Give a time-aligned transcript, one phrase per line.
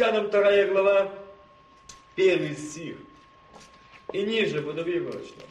[0.00, 1.12] Ефесянам 2 глава,
[2.14, 2.96] 1 стих.
[4.12, 5.42] И ниже буду выборочно.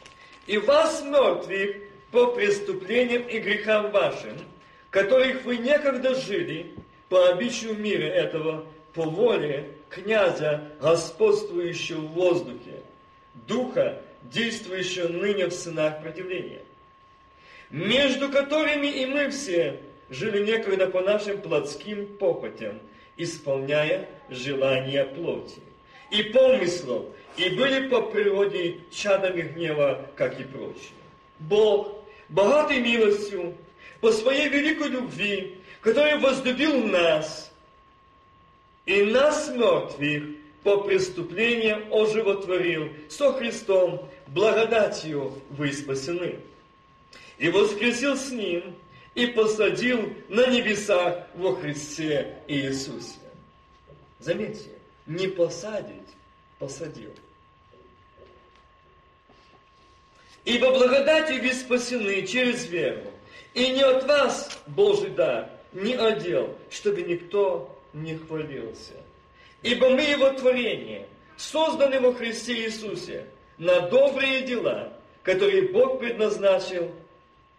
[0.46, 1.76] «И вас, мертвых,
[2.12, 4.38] по преступлениям и грехам вашим,
[4.90, 6.76] которых вы некогда жили,
[7.10, 12.84] по обычаю мира этого, по воле князя, господствующего в воздухе,
[13.50, 16.62] духа, действующего ныне в сынах противления,
[17.70, 22.80] между которыми и мы все жили некогда по нашим плотским похотям,
[23.18, 25.60] исполняя желания плоти
[26.10, 30.92] и помыслов, и были по природе чадами гнева, как и прочие.
[31.40, 33.56] Бог, богатый милостью,
[34.02, 37.52] по своей великой любви, который возлюбил нас,
[38.86, 40.24] и нас, мертвых,
[40.64, 46.40] по преступлениям оживотворил со Христом, благодатью вы спасены.
[47.38, 48.76] И воскресил с Ним,
[49.18, 53.18] и посадил на небесах во Христе Иисусе.
[54.20, 54.70] Заметьте,
[55.08, 56.08] не посадить,
[56.60, 57.12] посадил.
[60.46, 63.12] Ибо благодатью вы спасены через веру.
[63.56, 68.94] И не от вас Божий дар, не отдел, чтобы никто не хвалился.
[69.64, 71.08] Ибо мы Его творение,
[71.38, 73.26] созданы во Христе Иисусе,
[73.58, 76.92] на добрые дела, которые Бог предназначил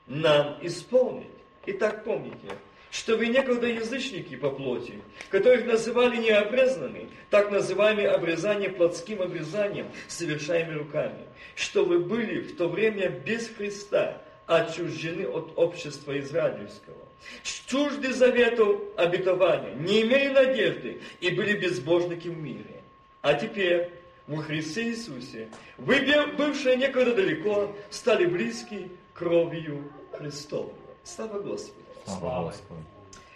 [0.06, 1.37] нам исполнить.
[1.70, 2.48] Итак, помните,
[2.90, 4.94] что вы некогда язычники по плоти,
[5.28, 12.68] которых называли необрезанными, так называемое обрезание плотским обрезанием, совершаемыми руками, что вы были в то
[12.68, 16.96] время без Христа, отчуждены от общества израильского,
[17.42, 22.80] чужды заветов обетования, не имели надежды и были безбожники в мире.
[23.20, 23.90] А теперь
[24.26, 26.00] во Христе Иисусе вы,
[26.38, 30.77] бывшие некогда далеко, стали близки кровью Христовой.
[31.16, 31.74] Слава Господу!
[32.04, 32.80] Слава Господу.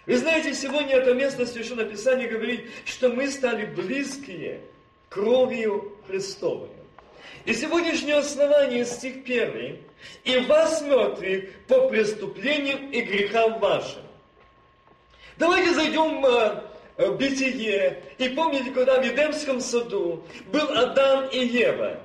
[0.05, 4.61] Вы знаете, сегодня это место Священного Писания говорит, что мы стали близкие
[5.09, 6.69] кровью Христовой.
[7.45, 9.79] И сегодняшнее основание, стих 1.
[10.25, 14.03] «И вас, мертвых, по преступлениям и грехам вашим».
[15.37, 16.61] Давайте зайдем э,
[16.97, 18.03] в Бытие.
[18.17, 21.99] И помните, когда в Едемском саду был Адам и Ева.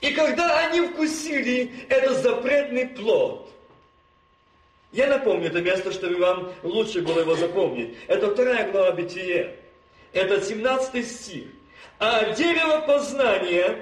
[0.00, 3.55] И когда они вкусили этот запретный плод,
[4.92, 7.96] я напомню это место, чтобы вам лучше было его запомнить.
[8.06, 9.56] Это вторая глава Бытие.
[10.12, 11.44] Это 17 стих.
[11.98, 13.78] А дерево познания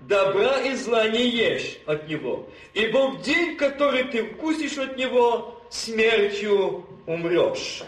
[0.00, 2.48] добра и зла не ешь от него.
[2.74, 7.82] Ибо в день, который ты вкусишь от него, смертью умрешь.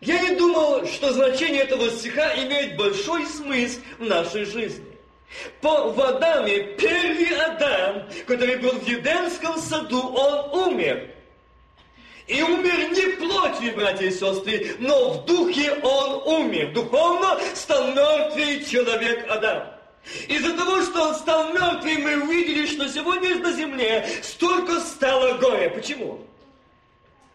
[0.00, 4.93] Я не думал, что значение этого стиха имеет большой смысл в нашей жизни.
[5.60, 11.10] По в Адаме, первый Адам, который был в Едемском саду, он умер.
[12.26, 16.72] И умер не плотью, братья и сестры, но в духе он умер.
[16.72, 19.74] Духовно стал мертвый человек Адам.
[20.28, 25.70] Из-за того, что он стал мертвым, мы увидели, что сегодня на земле столько стало горя.
[25.70, 26.20] Почему?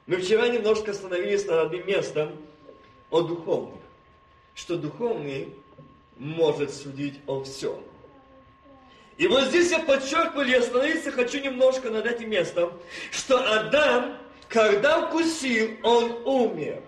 [0.08, 2.32] Мы вчера немножко остановились над одним местом
[3.12, 3.80] о духовных.
[4.56, 5.54] Что духовный
[6.20, 7.82] может судить о всем.
[9.18, 12.72] И вот здесь я подчеркиваю и остановиться хочу немножко над этим местом,
[13.12, 16.82] что Адам, когда вкусил, он умер.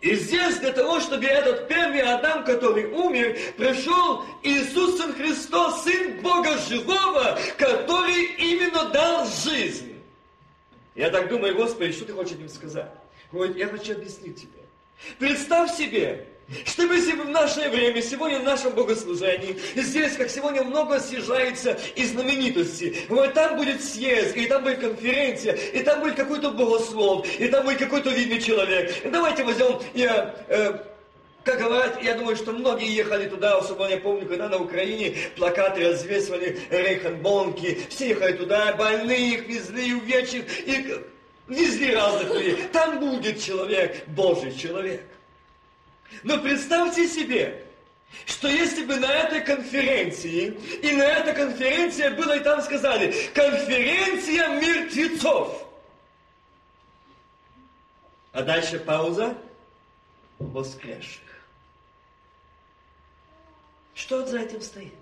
[0.00, 6.58] И здесь для того, чтобы этот первый Адам, который умер, пришел Иисус Христос, Сын Бога
[6.58, 10.00] Живого, который именно дал жизнь.
[10.94, 12.90] Я так думаю, Господи, что ты хочешь этим сказать?
[13.30, 14.60] Говорит, я хочу объяснить тебе.
[15.18, 16.26] Представь себе,
[16.64, 23.06] чтобы в наше время, сегодня в нашем богослужении, здесь, как сегодня много съезжается из знаменитостей.
[23.08, 27.64] Вот там будет съезд, и там будет конференция, и там будет какой-то богослов, и там
[27.64, 28.94] будет какой-то видный человек.
[29.10, 30.78] Давайте возьмем, я, э,
[31.44, 35.88] как говорят, я думаю, что многие ехали туда, особенно я помню, когда на Украине плакаты
[35.88, 41.02] развесывали, рейхенбонки, все ехали туда, больных везли, увечных, и
[41.48, 42.58] везли разных людей.
[42.72, 45.02] Там будет человек, Божий человек.
[46.22, 47.64] Но представьте себе,
[48.26, 50.48] что если бы на этой конференции,
[50.82, 55.66] и на этой конференции было, и там сказали, конференция мертвецов.
[58.32, 59.36] А дальше пауза
[60.38, 61.20] воскресших.
[63.94, 64.94] Что за этим стоит?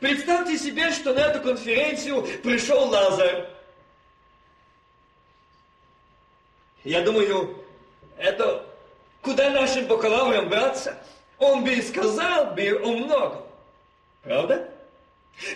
[0.00, 3.46] Представьте себе, что на эту конференцию пришел Лазарь.
[6.82, 7.62] Я думаю,
[8.16, 8.55] это
[9.36, 10.96] Куда нашим бакалаврам браться?
[11.38, 13.42] Он бы и сказал бы о многом.
[14.22, 14.66] Правда?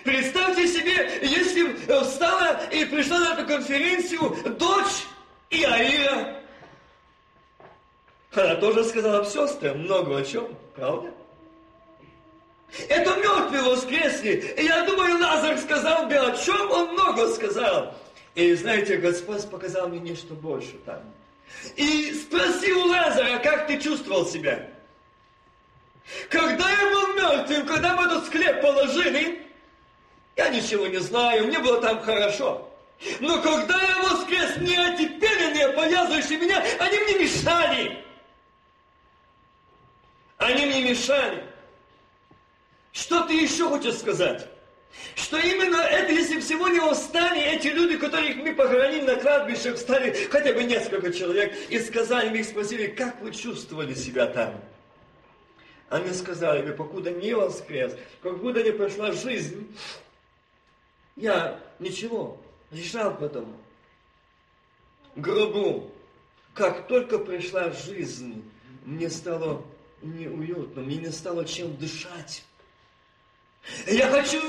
[0.05, 1.73] Представьте себе, если
[2.03, 5.07] встала и пришла на эту конференцию дочь
[5.49, 6.43] Иаира.
[8.35, 11.11] Она тоже сказала сестрам много о чем, правда?
[12.87, 14.55] Это мертвый воскресли.
[14.59, 17.95] И я думаю, Лазарь сказал бы, о чем он много сказал.
[18.35, 21.01] И знаете, Господь показал мне нечто больше там.
[21.77, 24.69] И спросил Лазаря, как ты чувствовал себя?
[26.29, 29.47] Когда я был мертвым, когда мы этот склеп положили,
[30.37, 32.67] я ничего не знаю, мне было там хорошо.
[33.21, 38.05] Но когда я воскрес, не отепеленные, повязывающие меня, они мне мешали.
[40.37, 41.45] Они мне мешали.
[42.93, 44.49] Что ты еще хочешь сказать?
[45.15, 50.13] Что именно это, если бы сегодня восстали эти люди, которых мы похоронили на кладбище, встали
[50.31, 54.61] хотя бы несколько человек и сказали, мы их спросили, как вы чувствовали себя там?
[55.89, 59.75] Они сказали мне, покуда не воскрес, как будто не прошла жизнь,
[61.17, 62.41] я ничего,
[62.71, 63.57] лежал потом,
[65.17, 65.91] гробу.
[66.55, 68.43] Как только пришла жизнь,
[68.85, 69.65] мне стало
[70.03, 72.45] неуютно, мне не стало чем дышать.
[73.87, 74.41] Я хочу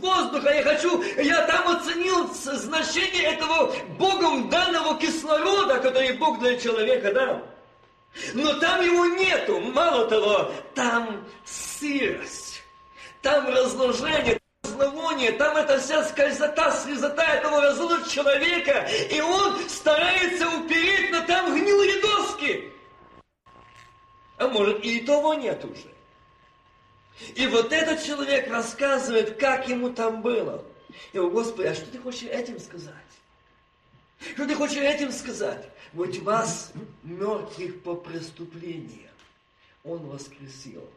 [0.00, 7.12] воздуха, я хочу, я там оценил значение этого Богом данного кислорода, который Бог для человека
[7.12, 7.42] дал.
[8.34, 9.60] Но там его нету.
[9.60, 12.62] Мало того, там сырость,
[13.22, 21.10] там разложение, зловоние, там эта вся скользота, слезота этого разлуч человека, и он старается упереть,
[21.10, 22.70] но там гнилые доски.
[24.36, 25.93] А может и того нет уже.
[27.34, 30.64] И вот этот человек рассказывает, как ему там было.
[31.12, 32.94] И говорю, Господи, а что ты хочешь этим сказать?
[34.20, 35.68] Что ты хочешь этим сказать?
[35.92, 36.72] Вот вас,
[37.02, 39.12] мертвых по преступлениям,
[39.84, 40.88] Он воскресил.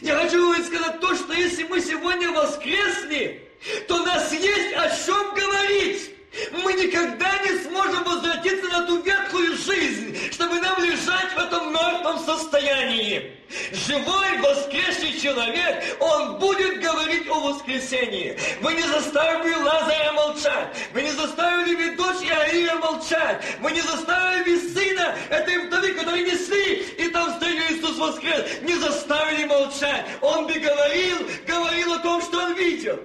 [0.00, 3.48] Я хочу сказать то, что если мы сегодня воскресли,
[3.86, 6.15] то у нас есть о чем говорить.
[6.52, 12.18] Мы никогда не сможем возвратиться на ту ветхую жизнь, чтобы нам лежать в этом мертвом
[12.24, 13.32] состоянии.
[13.72, 18.36] Живой воскресший человек, он будет говорить о воскресении.
[18.60, 20.76] Вы не заставили Лазаря молчать.
[20.92, 23.42] Вы не заставили дочь Иаира молчать.
[23.60, 28.60] Вы не заставили сына этой вдовы, которые несли, и там встретил Иисус воскрес.
[28.62, 30.06] Не заставили молчать.
[30.20, 32.98] Он бы говорил, говорил о том, что он видел.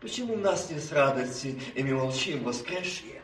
[0.00, 3.22] Почему нас нет радости, и мы молчим воскресшие?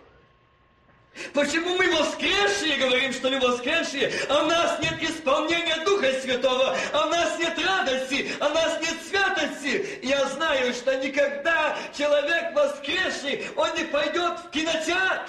[1.35, 7.07] Почему мы воскресшие говорим, что мы воскресшие, а у нас нет исполнения Духа Святого, а
[7.07, 9.99] у нас нет радости, а у нас нет святости?
[10.03, 15.29] Я знаю, что никогда человек воскресший, он не пойдет в кинотеатр,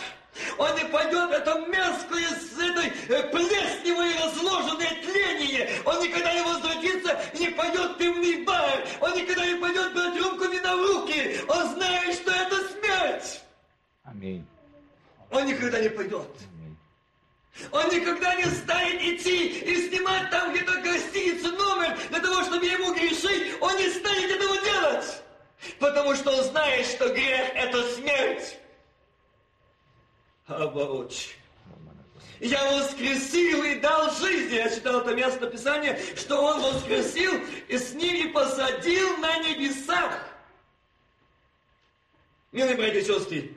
[0.58, 2.90] он не пойдет в это мерзкое с этой
[3.30, 5.70] плесневое разложенное тление.
[5.86, 8.88] Он никогда не возвратится не пойдет в пивный бар.
[9.02, 11.40] Он никогда не пойдет брать рюмку вина в руки.
[11.48, 13.42] Он знает, что это смерть.
[14.04, 14.46] Аминь.
[15.32, 16.30] Он никогда не пойдет.
[17.72, 22.94] Он никогда не станет идти и снимать там где-то гостиницу номер для того, чтобы ему
[22.94, 23.54] грешить.
[23.62, 25.22] Он не станет этого делать.
[25.80, 28.58] Потому что он знает, что грех– это смерть.
[30.48, 31.38] Оборочь.
[32.40, 34.54] Я воскресил и дал жизнь.
[34.54, 37.32] Я читал это место Писания, что Он воскресил
[37.70, 40.28] и с ними посадил на небесах.
[42.52, 43.52] Милые братья и сестры,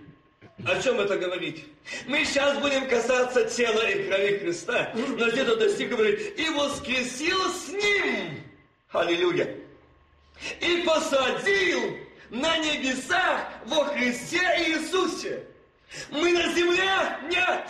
[0.65, 1.65] о чем это говорит?
[2.07, 4.93] Мы сейчас будем касаться тела и крови Христа.
[4.95, 8.43] Но где-то достиг говорит, и воскресил с Ним.
[8.91, 9.55] Аллилуйя.
[10.61, 11.99] И посадил
[12.31, 15.46] на небесах во Христе Иисусе.
[16.11, 16.91] Мы на земле?
[17.29, 17.69] Нет.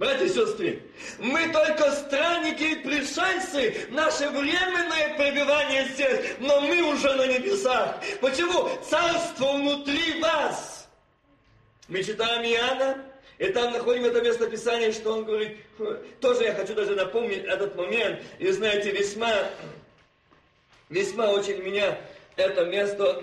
[0.00, 0.82] Братья и сестры,
[1.18, 7.96] мы только странники и пришельцы, наше временное пребывание здесь, но мы уже на небесах.
[8.22, 8.70] Почему?
[8.82, 10.88] Царство внутри вас.
[11.88, 13.04] Мы читаем Иоанна,
[13.36, 15.58] и там находим это место Писания, что он говорит,
[16.20, 19.50] тоже я хочу даже напомнить этот момент, и знаете, весьма,
[20.88, 21.98] весьма очень меня
[22.36, 23.22] это место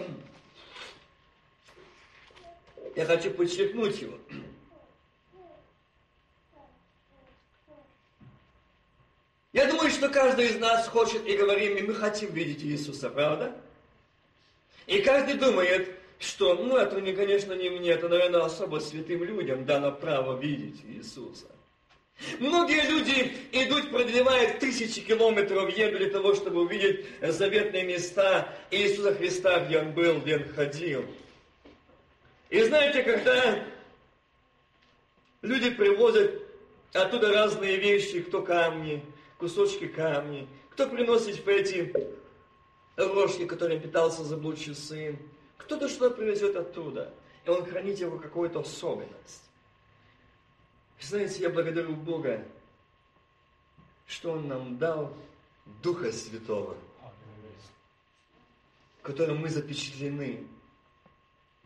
[2.97, 4.17] я хочу подчеркнуть его.
[9.53, 13.55] Я думаю, что каждый из нас хочет и говорим, и мы хотим видеть Иисуса, правда?
[14.87, 19.63] И каждый думает, что, ну, это, не, конечно, не мне, это, наверное, особо святым людям
[19.65, 21.45] дано право видеть Иисуса.
[22.39, 29.59] Многие люди идут, продлевая тысячи километров, еду для того, чтобы увидеть заветные места Иисуса Христа,
[29.65, 31.05] где Он был, где Он ходил.
[32.49, 33.63] И знаете, когда
[35.41, 36.41] люди привозят
[36.93, 39.05] оттуда разные вещи, кто камни,
[39.37, 41.93] кусочки камней, кто приносит в эти
[42.95, 45.17] рожки, которым питался заблудший сын,
[45.57, 47.13] кто-то что привезет оттуда,
[47.45, 49.43] и он хранит его какую-то особенность.
[50.99, 52.43] Знаете, я благодарю Бога
[54.07, 55.13] что Он нам дал
[55.83, 56.75] Духа Святого,
[59.01, 60.47] которым мы запечатлены.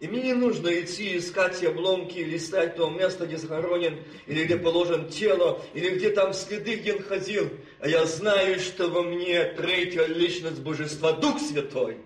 [0.02, 4.58] И мне не нужно идти искать обломки или искать то место, где захоронен, или где
[4.58, 7.48] положен тело, или где там следы, где он ходил.
[7.80, 12.00] А я знаю, что во мне третья личность Божества, Дух Святой.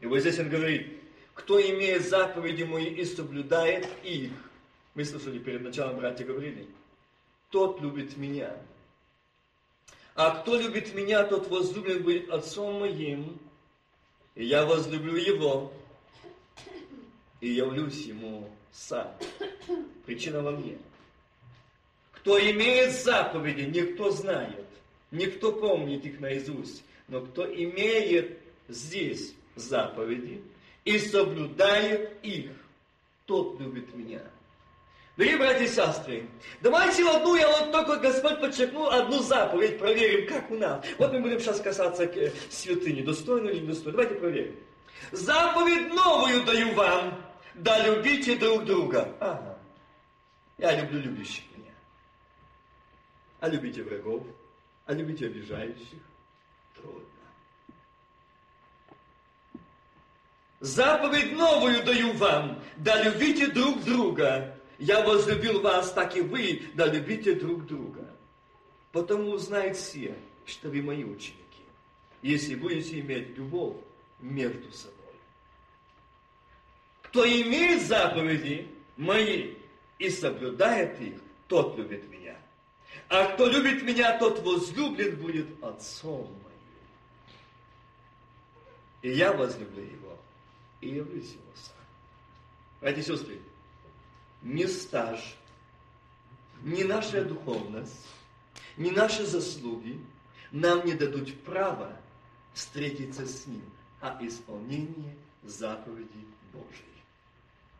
[0.00, 0.86] И вот здесь он говорит,
[1.34, 4.30] кто имеет заповеди мои и соблюдает их,
[4.94, 6.68] мы слышали перед началом, братья говорили,
[7.50, 8.56] тот любит меня.
[10.14, 13.40] А кто любит меня, тот возлюблен будет отцом моим,
[14.36, 15.72] и я возлюблю его,
[17.40, 19.12] и явлюсь ему сам.
[20.04, 20.78] Причина во мне.
[22.12, 24.66] Кто имеет заповеди, никто знает,
[25.10, 28.38] никто помнит их наизусть, но кто имеет
[28.68, 30.42] здесь заповеди
[30.84, 32.50] и соблюдает их,
[33.26, 34.22] тот любит меня.
[35.16, 36.28] Дорогие братья и сестры,
[36.60, 40.84] давайте одну, я вот только Господь подчеркнул, одну заповедь проверим, как у нас.
[40.98, 43.92] Вот мы будем сейчас касаться э, святыни, достойно или недостойно.
[43.92, 44.56] Давайте проверим.
[45.12, 47.25] Заповедь новую даю вам,
[47.56, 49.16] да любите друг друга.
[49.20, 49.58] Ага.
[50.58, 51.72] Я люблю любящих меня.
[53.40, 54.22] А любите врагов,
[54.84, 56.00] а любите обижающих.
[56.74, 57.02] Трудно.
[60.60, 64.58] Заповедь новую даю вам, да любите друг друга.
[64.78, 68.14] Я возлюбил вас, так и вы, да любите друг друга.
[68.92, 71.64] Потому узнают все, что вы мои ученики,
[72.22, 73.76] если будете иметь любовь
[74.20, 74.95] между собой.
[77.16, 79.54] Кто имеет заповеди мои
[79.98, 81.14] и соблюдает их,
[81.48, 82.36] тот любит меня.
[83.08, 86.58] А кто любит меня, тот возлюблен будет отцом моим.
[89.00, 90.18] И я возлюблю его,
[90.82, 91.76] и явлюсь его сам.
[92.82, 93.40] Братья и сестры,
[94.42, 95.36] ни стаж,
[96.64, 98.08] ни наша духовность,
[98.76, 99.98] ни наши заслуги
[100.52, 101.98] нам не дадут права
[102.52, 103.64] встретиться с Ним,
[104.02, 106.95] а исполнение заповедей Божьей.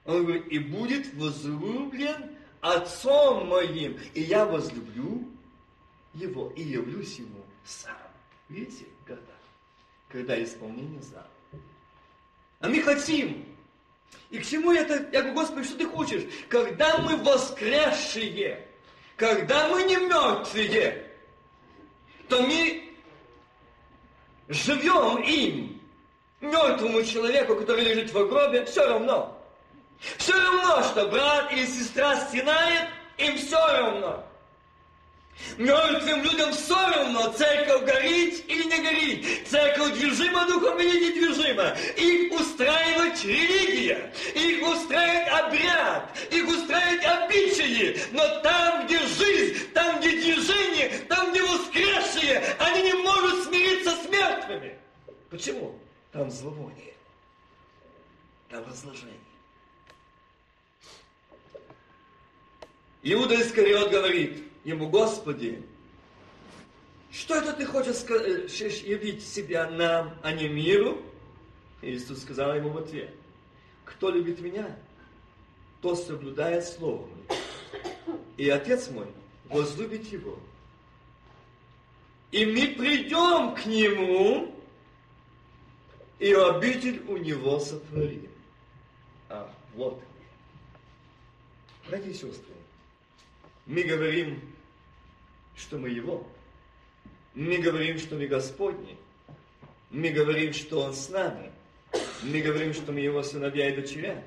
[0.07, 5.29] Он говорит, и будет возлюблен Отцом моим, и я возлюблю
[6.15, 7.95] его, и явлюсь ему сам.
[8.49, 9.23] Видите, когда?
[10.09, 11.69] Когда исполнение заповедей.
[12.59, 13.45] А мы хотим,
[14.31, 14.95] и к чему это?
[15.13, 16.25] Я говорю, Господи, что ты хочешь?
[16.49, 18.67] Когда мы воскресшие,
[19.17, 21.13] когда мы не мертвые,
[22.29, 22.95] то мы
[24.49, 25.81] живем им.
[26.41, 29.36] Мертвому человеку, который лежит в гробе, все равно.
[30.19, 32.89] Все равно, что брат или сестра стенает,
[33.19, 34.23] им все равно.
[35.59, 41.77] Мертвым людям все равно, церковь горит или не горит, церковь движима духом или недвижима.
[41.97, 48.01] Их устраивает религия, их устраивает обряд, их устраивает обычаи.
[48.13, 54.09] Но там, где жизнь, там, где движение, там, где воскресшие, они не могут смириться с
[54.09, 54.79] мертвыми.
[55.31, 55.79] Почему?
[56.13, 56.95] Там зловоние,
[58.51, 59.26] там разложение.
[63.09, 65.63] Иуда Искариот говорит ему, Господи,
[67.13, 68.49] что это ты хочешь э,
[68.85, 71.01] явить себя нам, а не миру?
[71.83, 73.15] Иисус сказал ему в ответ,
[73.85, 74.77] кто любит меня,
[75.81, 77.41] тот соблюдает Слово мое.
[78.39, 79.07] И Отец мой
[79.45, 80.37] возлюбит его.
[82.33, 84.53] И мы придем к нему,
[86.19, 88.29] и обитель у него сотворим.
[89.29, 90.03] А вот
[91.89, 92.56] Братья и сестры,
[93.67, 94.41] мы говорим,
[95.57, 96.27] что мы Его.
[97.35, 98.97] Мы говорим, что мы Господни.
[99.91, 101.53] Мы говорим, что Он с нами.
[102.23, 104.25] Мы говорим, что мы Его сыновья и дочеря.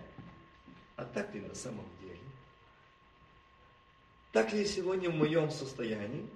[0.98, 2.19] А так ли на самом деле?
[4.31, 6.29] Так ли я сегодня в моем состоянии?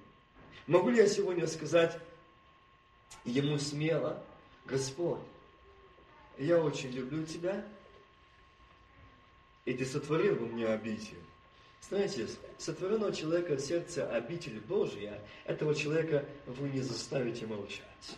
[0.65, 1.99] Могу ли я сегодня сказать
[3.25, 4.23] Ему смело,
[4.65, 5.19] Господь,
[6.37, 7.65] я очень люблю Тебя,
[9.65, 11.19] и Ты сотворил во мне обитель.
[11.89, 18.17] Знаете, сотворенного человека сердце обитель Божья, этого человека вы не заставите молчать.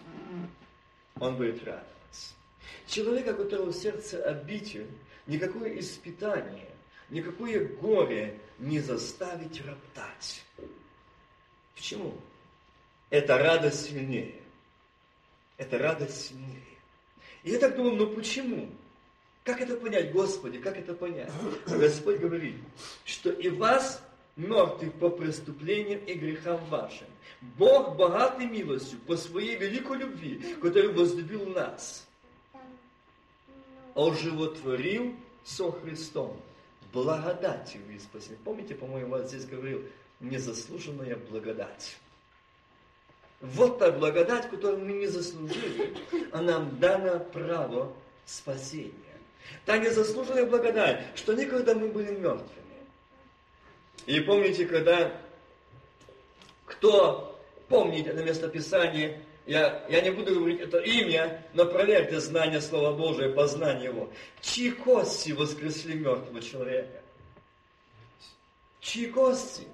[1.20, 2.36] Он будет радоваться.
[2.88, 4.88] Человека, у которого сердце обитель,
[5.26, 6.70] никакое испытание,
[7.10, 10.44] никакое горе не заставить роптать.
[11.74, 12.16] Почему?
[13.10, 14.42] Это радость сильнее.
[15.58, 16.62] Это радость сильнее.
[17.44, 18.70] И я так думаю, ну почему?
[19.46, 21.32] Как это понять, Господи, как это понять?
[21.68, 22.56] Господь говорит,
[23.06, 24.02] что и вас,
[24.36, 27.06] мертвых по преступлениям и грехам вашим,
[27.56, 32.08] Бог богатый милостью по своей великой любви, который возлюбил нас,
[33.94, 36.42] оживотворил со Христом,
[36.92, 38.40] благодатью и спасением.
[38.44, 39.84] Помните, по-моему, вас здесь говорил,
[40.22, 41.98] незаслуженная благодать.
[43.42, 45.96] Вот та благодать, которую мы не заслужили,
[46.32, 47.94] а нам дано право
[48.26, 49.05] спасения.
[49.66, 52.50] Та незаслуженная благодать, что никогда мы были мертвыми.
[54.06, 55.12] И помните, когда
[56.66, 62.96] кто помнит это местописание, я, я не буду говорить это имя, но проверьте знание Слова
[62.96, 64.10] Божия, познание его.
[64.42, 67.02] Чьи кости воскресли мертвого человека?
[68.80, 69.68] Чьи кости?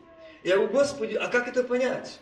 [0.43, 2.19] Я говорю, Господи, а как это понять?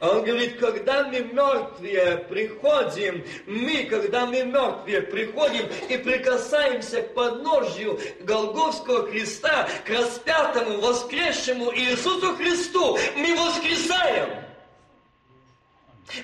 [0.00, 7.14] А он говорит, когда мы мертвые приходим, мы, когда мы мертвые приходим и прикасаемся к
[7.14, 14.47] подножью Голговского креста, к распятому, воскресшему Иисусу Христу, мы воскресаем.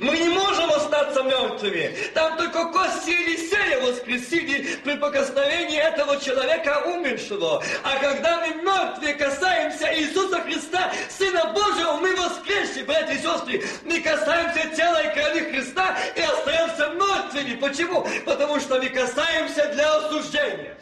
[0.01, 1.95] Мы не можем остаться мертвыми.
[2.15, 7.63] Там только кости Елисея воскресили при прикосновении этого человека умершего.
[7.83, 13.63] А когда мы мертвые касаемся Иисуса Христа, Сына Божьего, мы воскресши, братья и сестры.
[13.85, 17.57] Мы касаемся тела и крови Христа и остаемся мертвыми.
[17.57, 18.07] Почему?
[18.25, 20.77] Потому что мы касаемся для осуждения.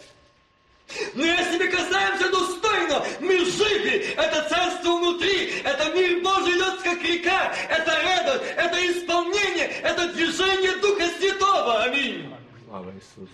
[1.14, 7.02] Но если мы касаемся достойно, мы живы, это царство внутри, это мир Божий льется как
[7.02, 11.82] река, это радость, это исполнение, это движение Духа Святого.
[11.84, 12.34] Аминь.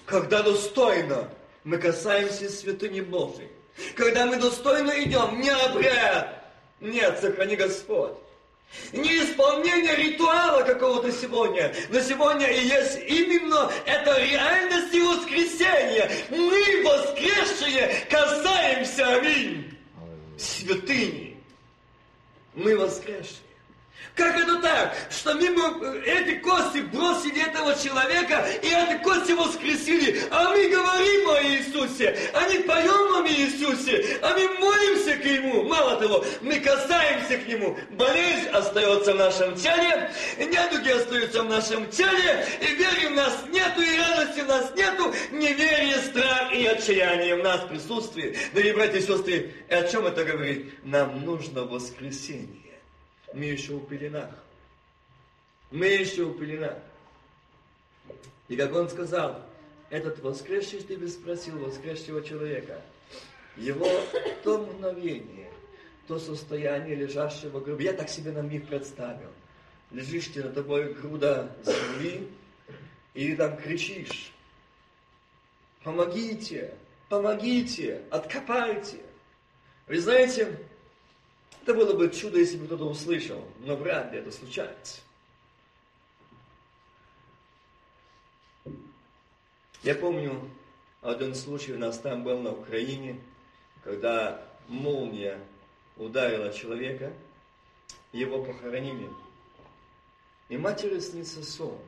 [0.07, 1.28] Когда достойно
[1.64, 3.50] мы касаемся святыни Божией,
[3.97, 6.45] когда мы достойно идем, не обряд,
[6.81, 8.14] нет, сохрани Господь.
[8.92, 16.10] Не исполнение ритуала какого-то сегодня, но сегодня и есть именно эта реальность и воскресения.
[16.30, 19.76] Мы, воскресшие, касаемся, аминь,
[20.38, 21.37] святыни.
[22.54, 23.48] Мы воскресшие.
[24.19, 30.21] Как это так, что мимо э, эти кости бросили этого человека, и эти кости воскресили,
[30.33, 35.62] а мы говорим о Иисусе, а не поем о Иисусе, а мы молимся к Нему.
[35.62, 37.78] Мало того, мы касаемся к Нему.
[37.90, 43.80] Болезнь остается в нашем теле, недуги остаются в нашем теле, и веры в нас нету,
[43.80, 48.37] и радости в нас нету, неверие, страх и отчаяние в нас присутствует.
[48.52, 50.75] Дорогие братья и сестры, о чем это говорит?
[50.82, 52.68] Нам нужно воскресение
[53.32, 54.30] мы еще у пеленах.
[55.71, 56.78] Мы еще у пеленах.
[58.49, 59.45] И как он сказал,
[59.91, 62.80] этот воскресший, ты спросил воскресшего человека,
[63.56, 63.88] его
[64.43, 65.50] то мгновение,
[66.06, 69.30] то состояние лежащего гроба, я так себе на миг представил.
[69.91, 72.28] Лежишь ты на тобой груда земли,
[73.14, 74.32] и там кричишь,
[75.82, 76.75] помогите,
[77.08, 78.99] помогите, откопайте.
[79.86, 80.58] Вы знаете,
[81.69, 85.02] это было бы чудо, если бы кто-то услышал, но вряд ли это случается.
[89.83, 90.50] Я помню
[91.02, 93.21] один случай у нас там был на Украине,
[93.85, 95.39] когда молния
[95.99, 97.13] ударила человека,
[98.13, 99.11] его похоронили.
[100.49, 101.78] И матери снится сон,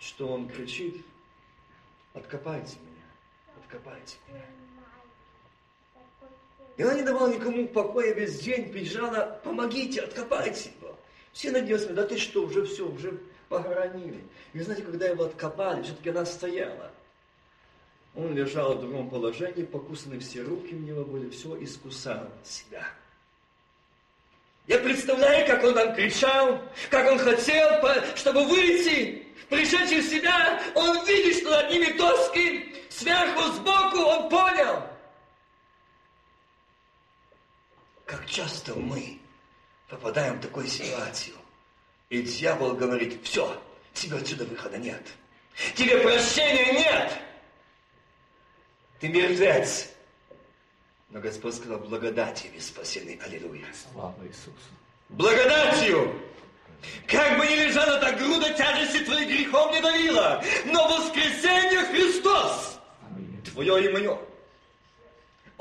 [0.00, 1.06] что он кричит,
[2.12, 3.06] откопайте меня,
[3.56, 4.61] откопайте меня.
[6.76, 10.96] И она не давала никому покоя весь день, бежала, помогите, откопайте его.
[11.32, 14.24] Все надеялись, да ты что, уже все, уже похоронили.
[14.52, 16.90] И знаете, когда его откопали, все-таки она стояла.
[18.14, 22.86] Он лежал в другом положении, покусаны все руки у него были, все искусал себя.
[24.66, 27.68] Я представляю, как он там кричал, как он хотел,
[28.14, 29.26] чтобы выйти.
[29.48, 34.82] Пришедший в себя, он видит, что над ними доски, сверху, сбоку, он понял–
[38.12, 39.18] Как часто мы
[39.88, 41.34] попадаем в такую ситуацию,
[42.10, 43.58] и дьявол говорит, все,
[43.94, 45.00] тебе отсюда выхода нет.
[45.74, 47.18] Тебе прощения нет.
[49.00, 49.88] Ты мертвец.
[51.08, 53.18] Но Господь сказал, благодатью вы спасены.
[53.24, 53.64] Аллилуйя.
[53.90, 54.52] Слава Иисусу.
[55.08, 56.14] Благодатью.
[57.06, 63.42] Как бы ни лежала та груда тяжести твоих грехов не давила, но воскресенье Христос, Аминь.
[63.42, 64.18] твое и мое,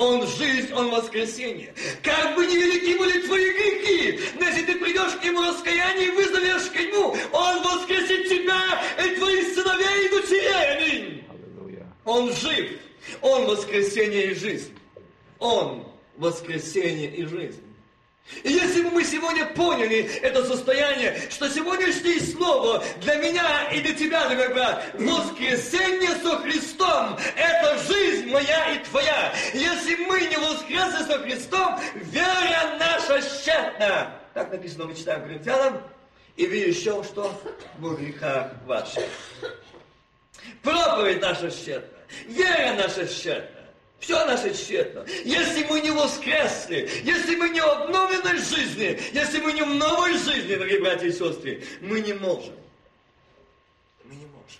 [0.01, 1.73] он жизнь, Он воскресение.
[2.01, 6.69] Как бы невелики были твои грехи, но если ты придешь к Нему раскаяние и вызовешь
[6.71, 10.51] к Нему, Он воскресит тебя и твоих сыновей и дочерей.
[10.77, 11.23] Аминь.
[12.03, 12.71] Он жив.
[13.21, 14.73] Он воскресение и жизнь.
[15.37, 15.85] Он
[16.17, 17.61] воскресение и жизнь.
[18.43, 23.93] И если бы мы сегодня поняли это состояние, что сегодняшнее слово для меня и для
[23.93, 29.34] тебя, дорогой брат, воскресение со Христом, это жизнь моя и твоя.
[29.53, 34.17] Если мы не воскресли со Христом, вера наша тщетна.
[34.34, 35.81] Так написано, мы читаем Коринфянам,
[36.38, 37.38] и вы еще что?
[37.79, 39.10] В грехах ваших.
[40.63, 43.61] Проповедь наша тщетна, вера наша тщетна.
[44.01, 45.05] Все наше тщетно.
[45.23, 50.13] Если мы не воскресли, если мы не в обновленной жизни, если мы не в новой
[50.17, 52.55] жизни, дорогие братья и сестры, мы не можем.
[54.03, 54.59] Мы не можем.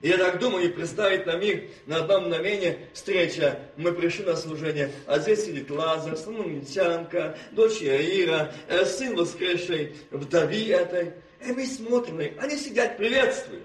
[0.00, 4.90] Я так думаю, и представить на миг, на одно мгновение встреча, мы пришли на служение,
[5.06, 11.12] а здесь сидит Лазар, самомитянка, дочь Яира, э, сын воскресшей вдови этой.
[11.46, 13.62] И мы смотрим, они сидят, приветствуют.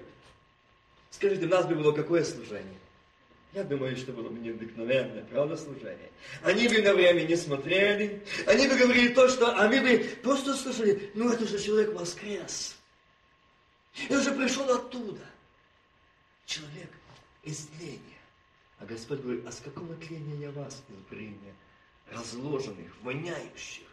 [1.09, 2.82] Скажите, у нас бы было какое служение?
[3.53, 6.09] Я думаю, что было бы необыкновенное, правда, служение.
[6.41, 11.11] Они бы на время не смотрели, они бы говорили то, что они бы просто слышали,
[11.13, 12.75] ну это же человек воскрес.
[14.09, 15.21] И уже пришел оттуда.
[16.47, 16.89] Человек
[17.43, 17.99] из тления.
[18.79, 21.29] А Господь говорит, а с какого тления я вас избрал?
[22.11, 23.85] Разложенных, воняющих.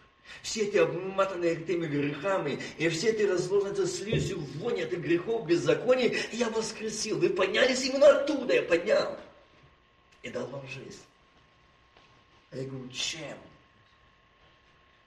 [0.42, 6.48] Все эти обматанные теми грехами, и все эти разложенные слизью, вонь от грехов, беззаконий, я
[6.48, 7.18] воскресил.
[7.18, 9.18] Вы поднялись именно оттуда, я поднял
[10.22, 11.02] и дал вам жизнь.
[12.50, 13.38] А я говорю, чем?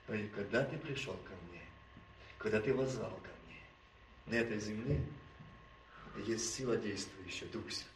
[0.08, 1.62] Говорю, когда ты пришел ко мне,
[2.38, 3.62] когда ты возвал ко мне,
[4.26, 5.02] на этой земле
[6.26, 7.94] есть сила действующая, Дух Святой.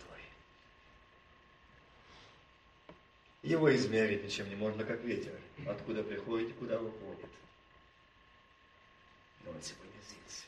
[3.44, 7.30] Его измерить ничем не можно, как ветер, откуда приходит и куда уходит.
[9.44, 10.46] Но он сегодня здесь.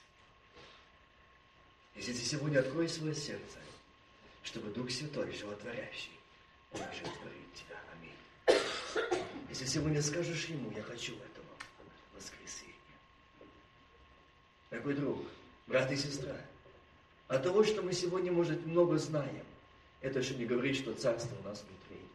[1.95, 3.59] Если ты сегодня откроешь свое сердце,
[4.43, 6.18] чтобы Дух Святой, животворящий,
[6.73, 7.77] он оживотворит тебя.
[7.93, 9.23] Аминь.
[9.49, 11.45] Если сегодня скажешь ему, я хочу этого
[12.15, 12.73] воскресенья.
[14.69, 15.17] Дорогой друг,
[15.67, 16.35] брат и сестра,
[17.27, 19.45] от того, что мы сегодня, может, много знаем,
[20.01, 22.05] это еще не говорит, что царство у нас внутри.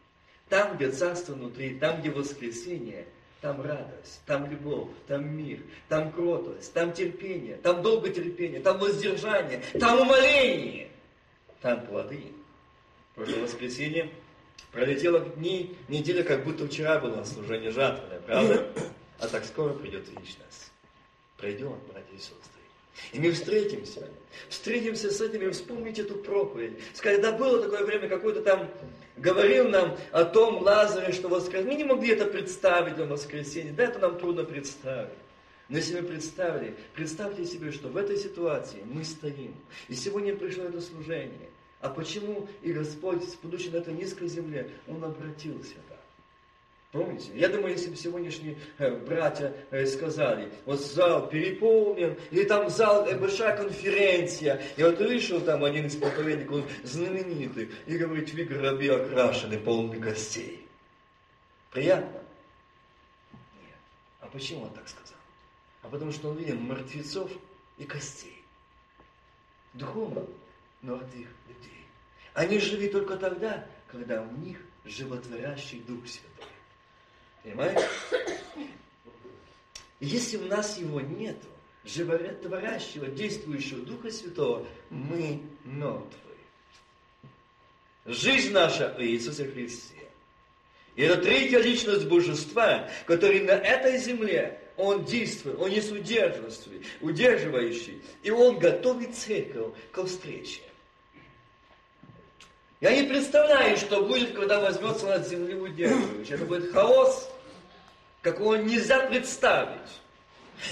[0.49, 3.07] Там, где царство внутри, там, где воскресение,
[3.41, 10.01] там радость, там любовь, там мир, там кротость, там терпение, там долготерпение, там воздержание, там
[10.01, 10.89] умоление,
[11.61, 12.31] там плоды.
[13.13, 14.11] Прошлое воскресенье
[14.71, 18.67] Пролетело дни, неделя, как будто вчера было служение жатвенное, правда?
[19.17, 20.73] А так скоро придет вечность.
[21.37, 22.61] Пройдем, братья и сестры.
[23.13, 24.09] И мы встретимся.
[24.49, 26.73] Встретимся с этими, вспомните эту проповедь.
[26.93, 28.69] Сказать, да было такое время, какой-то там
[29.17, 31.65] говорил нам о том Лазаре, что воскрес.
[31.65, 33.71] Мы не могли это представить на воскресенье.
[33.71, 35.09] Да, это нам трудно представить.
[35.67, 39.55] Но если вы представили, представьте себе, что в этой ситуации мы стоим.
[39.87, 41.49] И сегодня пришло это служение.
[41.85, 45.99] А почему и Господь, будучи на этой низкой земле, Он обратился так?
[46.91, 47.29] Помните?
[47.35, 53.05] Я думаю, если бы сегодняшние э, братья э, сказали, вот зал переполнен, или там зал,
[53.05, 58.45] э, большая конференция, и вот вышел там один из проповедников, он знаменитый, и говорит, вы
[58.45, 60.67] гробы окрашены, полны гостей.
[61.69, 62.19] Приятно?
[63.61, 63.77] Нет.
[64.21, 65.19] А почему он так сказал?
[65.83, 67.29] А потому что он видел мертвецов
[67.77, 68.43] и костей.
[69.75, 70.25] Духовно
[70.85, 71.85] мертвых людей.
[72.33, 76.45] Они живы только тогда, когда у них животворящий Дух Святой.
[77.43, 77.89] Понимаете?
[79.99, 81.37] Если у нас его нет,
[81.83, 86.09] животворящего, действующего Духа Святого, мы мертвы.
[88.05, 89.95] Жизнь наша в Иисусе Христе.
[90.95, 98.01] И это третья личность Божества, который на этой земле он действует, Он есть удерживающий, удерживающий,
[98.23, 100.61] и Он готовит церковь к встрече.
[102.85, 106.35] Я не представляю, что будет, когда возьмется над земли удерживающий.
[106.35, 107.31] Это будет хаос,
[108.21, 109.89] какого нельзя представить.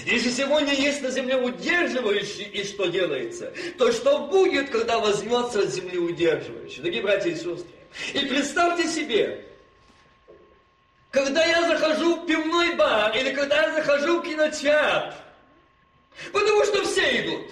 [0.05, 5.69] Если сегодня есть на земле удерживающий, и что делается, то что будет, когда возьмется от
[5.71, 6.81] земли удерживающий?
[6.81, 7.65] Дорогие братья и сестры,
[8.13, 9.47] и представьте себе,
[11.09, 15.15] когда я захожу в пивной бар, или когда я захожу в кинотеатр,
[16.31, 17.49] потому что все идут.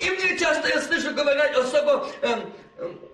[0.00, 2.52] И мне часто, я слышу, говорят особо, эм,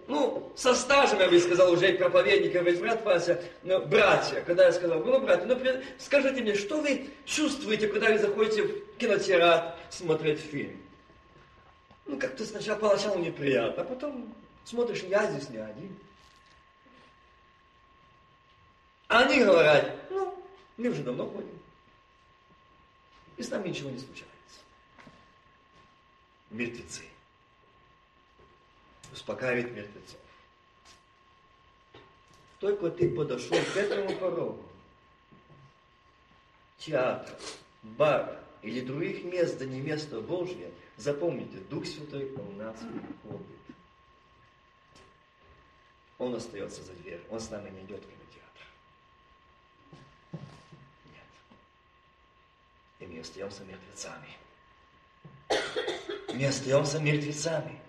[0.08, 4.66] ну, со стажем, я бы сказал, уже и проповедника, весь брат Вася, ну, братья, когда
[4.66, 5.58] я сказал, ну, братья, ну,
[5.98, 10.82] скажите мне, что вы чувствуете, когда вы заходите в кинотеатр смотреть фильм?
[12.06, 15.96] Ну, как-то сначала, поначалу неприятно, а потом смотришь, я здесь не один.
[19.08, 20.44] Они говорят, ну,
[20.76, 21.58] мы уже давно ходим.
[23.38, 24.28] И с нами ничего не случается.
[26.50, 27.02] Мертвецы.
[29.14, 30.18] Успокаивает мертвецов.
[32.58, 34.64] Только ты подошел к этому порогу,
[36.78, 37.38] театра,
[37.82, 42.76] бара или других мест, да не место Божье, запомните, Дух Святой у нас
[43.22, 43.46] ходит.
[46.18, 48.66] Он остается за дверь, он с нами не идет в кинотеатр.
[51.04, 51.22] Нет.
[52.98, 54.36] И мы остаемся мертвецами.
[56.34, 57.83] Мы остаемся мертвецами.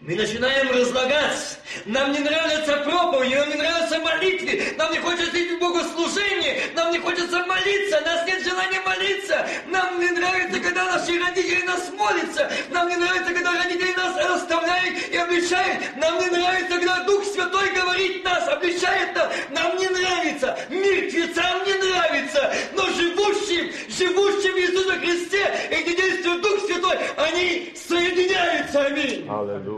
[0.00, 1.58] Мы начинаем разлагаться.
[1.84, 6.92] Нам не нравятся проповеди, нам не нравятся молитвы, нам не хочется идти в богослужение, нам
[6.92, 9.48] не хочется молиться, нас нет желания молиться.
[9.66, 12.50] Нам не нравится, когда наши родители нас молятся.
[12.70, 15.96] Нам не нравится, когда родители нас расставляют и обличают.
[15.96, 19.32] Нам не нравится, когда Дух Святой говорит нас, обличает нас.
[19.50, 20.58] Нам не нравится.
[20.68, 22.52] Мертвецам не нравится.
[22.74, 28.86] Но живущим, живущим в Иисусе Христе, и где действует Дух Святой, они соединяются.
[28.86, 29.28] Аминь.
[29.28, 29.75] Аллилуйя.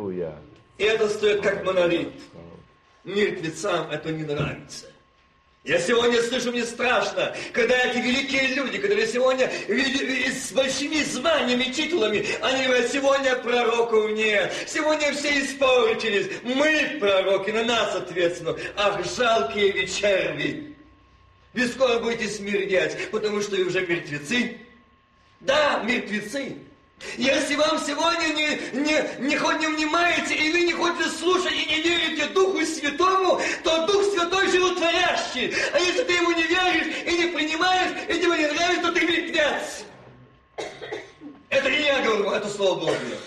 [0.79, 2.13] И это стоит как монолит.
[3.05, 4.87] Мертвецам это не нравится.
[5.65, 12.25] Я сегодня слышу, мне страшно, когда эти великие люди, которые сегодня с большими званиями, титулами,
[12.41, 18.57] они говорят, сегодня пророков нет, сегодня все испортились, мы пророки, на нас ответственно.
[18.77, 20.77] Ах, жалкие вы черви!
[21.53, 24.59] Вы скоро будете смердеть, потому что вы уже мертвецы.
[25.41, 26.57] Да, мертвецы.
[27.17, 31.67] Если вам сегодня не, не, не, хоть не внимаете, и вы не хотите слушать и
[31.67, 35.55] не верите Духу Святому, то Дух Святой животворящий.
[35.73, 39.07] А если ты ему не веришь и не принимаешь, и тебе не нравится, то ты
[39.07, 39.85] мертвец.
[41.51, 43.19] Это не я говорю, это Слово Божье.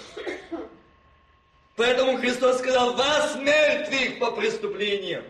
[1.77, 5.23] Поэтому Христос сказал, вас мертвых по преступлениям.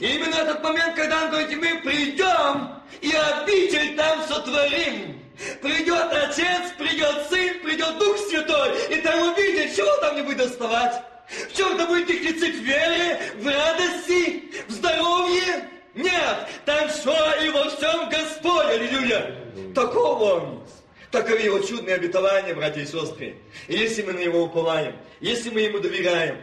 [0.00, 5.23] И именно этот момент, когда Он говорит, мы придем и обитель там сотворим.
[5.60, 11.02] Придет Отец, придет Сын, придет Дух Святой, и там увидит, чего там не будет доставать.
[11.28, 15.68] В чем-то будет в вере, в радости, в здоровье.
[15.94, 19.36] Нет, там все и во всем Господь, аллилуйя.
[19.74, 20.64] Такого он.
[21.10, 23.36] Таковы его чудные обетования, братья и сестры.
[23.68, 26.42] И если мы на него уповаем, если мы ему доверяем,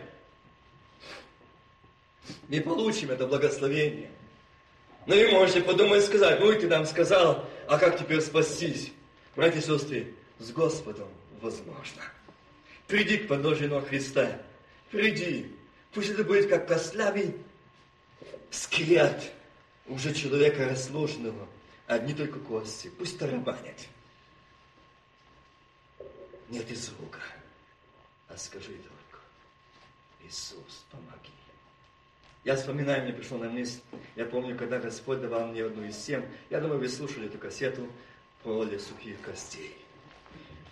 [2.48, 4.10] мы получим это благословение.
[5.06, 8.92] Но вы можете подумать и сказать, ну и ты нам сказал, а как теперь спастись?
[9.36, 11.08] Братья и сестры, с Господом
[11.42, 12.02] возможно.
[12.88, 14.42] Приди к подножию ног Христа.
[14.90, 15.56] Приди.
[15.94, 17.36] Пусть это будет как костлявый
[18.50, 19.32] скелет
[19.88, 21.48] уже человека разложенного.
[21.88, 22.90] Одни только кости.
[22.90, 23.78] Пусть тарабанят.
[26.50, 27.20] Нет и звука.
[28.28, 29.20] А скажи только,
[30.24, 31.41] Иисус, помоги.
[32.44, 33.80] Я вспоминаю, мне пришло на мысль,
[34.16, 37.88] я помню, когда Господь давал мне одну из тем, я думаю, вы слушали эту кассету
[38.44, 39.78] роли сухих костей.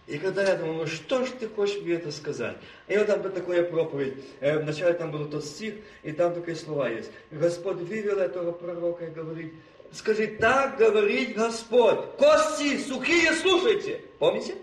[0.07, 2.57] И когда я думал, ну что ж ты хочешь мне это сказать?
[2.87, 6.89] И вот там такая проповедь, э, вначале там был тот стих, и там такие слова
[6.89, 7.11] есть.
[7.29, 9.53] Господь вывел этого пророка и говорит,
[9.91, 14.01] скажи, так говорит Господь, кости сухие, слушайте.
[14.17, 14.55] Помните?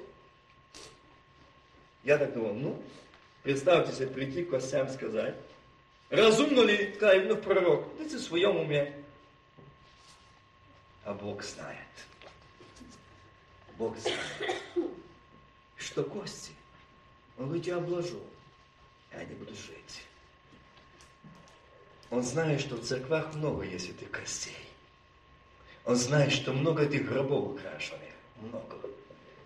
[2.02, 2.82] Я так думал, ну,
[3.44, 5.36] представьте себе, прийти к костям сказать,
[6.10, 7.96] Разумно ли, каже ну, пророк?
[7.98, 8.94] Ты в своем уме.
[11.04, 11.78] А Бог знает.
[13.78, 14.62] Бог знает,
[15.76, 16.52] что кости,
[17.38, 18.22] Он говорит, я обложу,
[19.12, 20.02] и они будут жить.
[22.10, 24.56] Он знает, что в церквах много есть этих костей.
[25.84, 28.80] Он знает, что много этих гробов украшенных, много,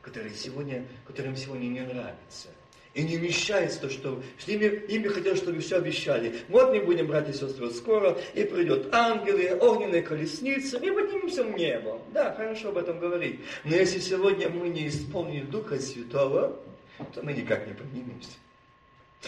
[0.02, 2.48] которые сегодня, которым сегодня не нравится.
[2.92, 6.34] И не вмещается то, что с ними, ими хотят, чтобы все обещали.
[6.48, 11.44] Вот мы будем, братья и сестры, вот скоро, и придет ангелы, огненные колесницы, и поднимемся
[11.44, 12.00] в небо.
[12.12, 13.38] Да, хорошо об этом говорить.
[13.64, 16.58] Но если сегодня мы не исполним Духа Святого,
[17.14, 18.30] то мы никак не поднимемся.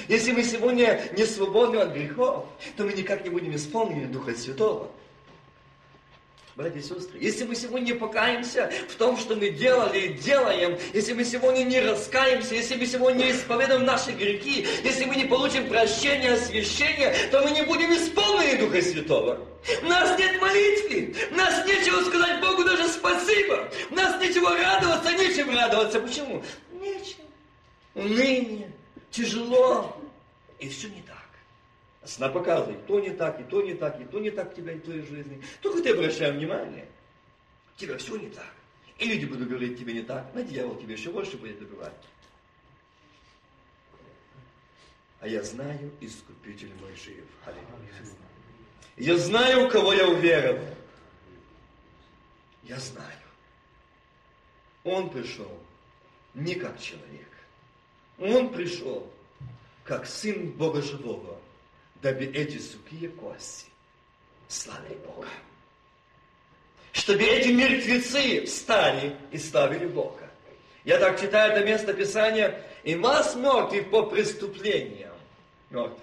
[0.09, 2.47] Если мы сегодня не свободны от грехов,
[2.77, 4.91] то мы никак не будем исполнены Духа Святого.
[6.55, 10.79] Братья и сестры, если мы сегодня не покаемся в том, что мы делали и делаем,
[10.93, 15.25] если мы сегодня не раскаемся, если мы сегодня не исповедуем наши грехи, если мы не
[15.25, 19.41] получим прощения, освящения, то мы не будем исполнены Духа Святого.
[19.83, 25.11] У нас нет молитвы, у нас нечего сказать Богу даже спасибо, у нас нечего радоваться,
[25.13, 26.01] нечем радоваться.
[26.01, 26.45] Почему?
[26.73, 27.25] Нечем.
[27.95, 28.71] Уныние,
[29.11, 29.97] тяжело,
[30.59, 31.12] и все не так.
[32.19, 34.79] Она показывает, то не так, и то не так, и то не так тебя, и
[34.79, 35.41] в твоей жизни.
[35.61, 36.89] Только ты обращай внимание,
[37.77, 38.53] у тебя все не так.
[38.99, 41.93] И люди будут говорить тебе не так, на дьявол тебе еще больше будет добивать.
[45.21, 47.25] А я знаю, Искупитель мой жив.
[48.97, 50.75] Я знаю, у кого я уверовал.
[52.65, 53.09] Я знаю.
[54.83, 55.57] Он пришел
[56.35, 57.29] не как человек.
[58.19, 59.09] Он пришел
[59.85, 61.42] как Сын Бога Живого
[62.03, 63.67] дабы эти сухие кости
[64.49, 65.29] славили Бога.
[66.93, 70.29] Чтобы эти мертвецы встали и славили Бога.
[70.85, 75.15] Я так читаю это место Писания, и вас мертвых по преступлениям,
[75.71, 76.03] мертвые,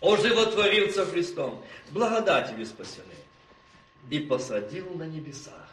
[0.00, 3.04] оживотворился Христом, благодатью спасены,
[4.08, 5.68] и посадил на небесах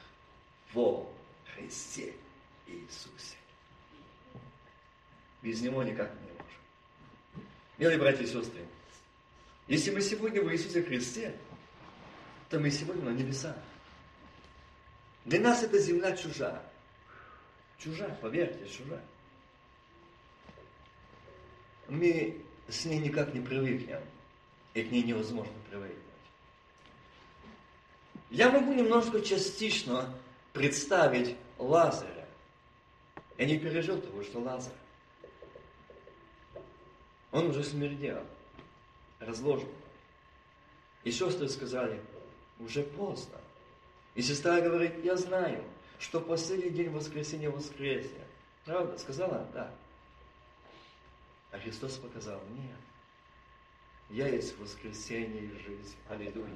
[0.73, 1.09] во
[1.55, 2.13] Христе
[2.67, 3.37] Иисусе.
[5.41, 6.36] Без Него никак не
[7.77, 8.65] Милые братья и сестры,
[9.67, 11.37] если мы сегодня в Иисусе Христе,
[12.49, 13.55] то мы сегодня на небесах.
[15.25, 16.63] Для нас эта земля чужа.
[17.77, 18.99] Чужа, поверьте, чужа.
[21.87, 24.01] Мы с ней никак не привыкнем,
[24.73, 25.97] и к ней невозможно привыкнуть.
[28.29, 30.13] Я могу немножко частично
[30.51, 32.27] представить Лазаря.
[33.37, 34.73] Я не пережил того, что Лазарь.
[37.31, 38.23] Он уже смердел,
[39.19, 39.69] разложен.
[41.03, 42.01] И сестры сказали,
[42.59, 43.37] уже поздно.
[44.15, 45.63] И сестра говорит, я знаю,
[45.99, 48.25] что последний день воскресенья воскресенья.
[48.65, 48.97] Правда?
[48.97, 49.47] Сказала?
[49.53, 49.73] Да.
[51.51, 52.77] А Христос показал, нет.
[54.09, 55.95] Я есть воскресенье и жизнь.
[56.09, 56.49] Аллилуйя.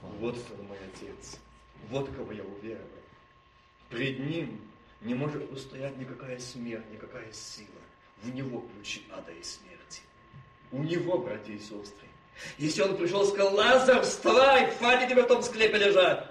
[0.00, 1.38] Вот кто мой Отец.
[1.88, 2.88] Вот кого я уверовал.
[3.88, 4.60] Пред Ним
[5.00, 7.68] не может устоять никакая смерть, никакая сила.
[8.22, 10.02] В Него ключи ада и смерти.
[10.72, 12.08] У Него, братья и сестры.
[12.58, 16.24] Если Он пришел и сказал, Лазар, вставай, хватит тебе в том склепе лежать.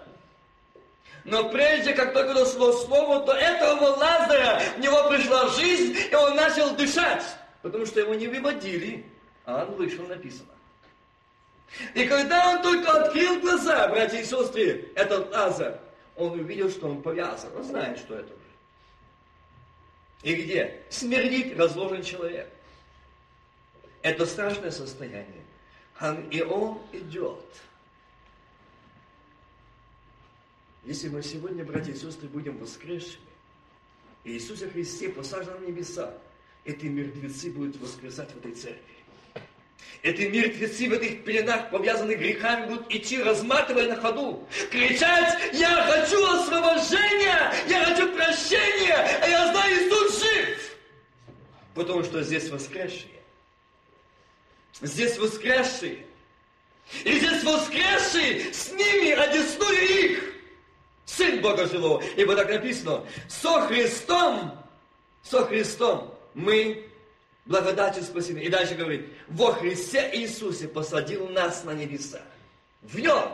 [1.24, 6.36] Но прежде, как только дошло слово, то этого Лазаря, в него пришла жизнь, и он
[6.36, 7.24] начал дышать.
[7.62, 9.06] Потому что его не выводили,
[9.46, 10.50] а он вышел, написано.
[11.94, 15.80] И когда он только открыл глаза, братья и сестры, этот Лазар,
[16.16, 17.56] он увидел, что он повязан.
[17.56, 18.42] Он знает, что это уже.
[20.24, 20.82] И где?
[20.90, 22.50] Смердит разложен человек.
[24.02, 25.44] Это страшное состояние.
[26.32, 27.46] И он идет.
[30.84, 33.22] Если мы сегодня, братья и сестры, будем воскресшими,
[34.24, 36.14] и Иисусе Христе посажен на небеса,
[36.66, 38.82] эти мертвецы будут воскресать в этой церкви.
[40.02, 46.24] Эти мертвецы в этих пеленах, повязанных грехами, будут идти, разматывая на ходу, кричать, я хочу
[46.26, 50.78] освобождения, я хочу прощения, а я знаю, Иисус жив.
[51.76, 53.21] Потому что здесь воскресшие.
[54.80, 56.06] Здесь воскресшие.
[57.04, 60.24] И здесь воскресшие с ними одесную их.
[61.06, 62.02] Сын Бога живого.
[62.16, 64.58] Ибо так написано, со Христом,
[65.24, 66.88] со Христом мы
[67.46, 68.44] благодатью спасения.
[68.44, 72.22] И дальше говорит, во Христе Иисусе посадил нас на небеса.
[72.82, 73.30] В Нем.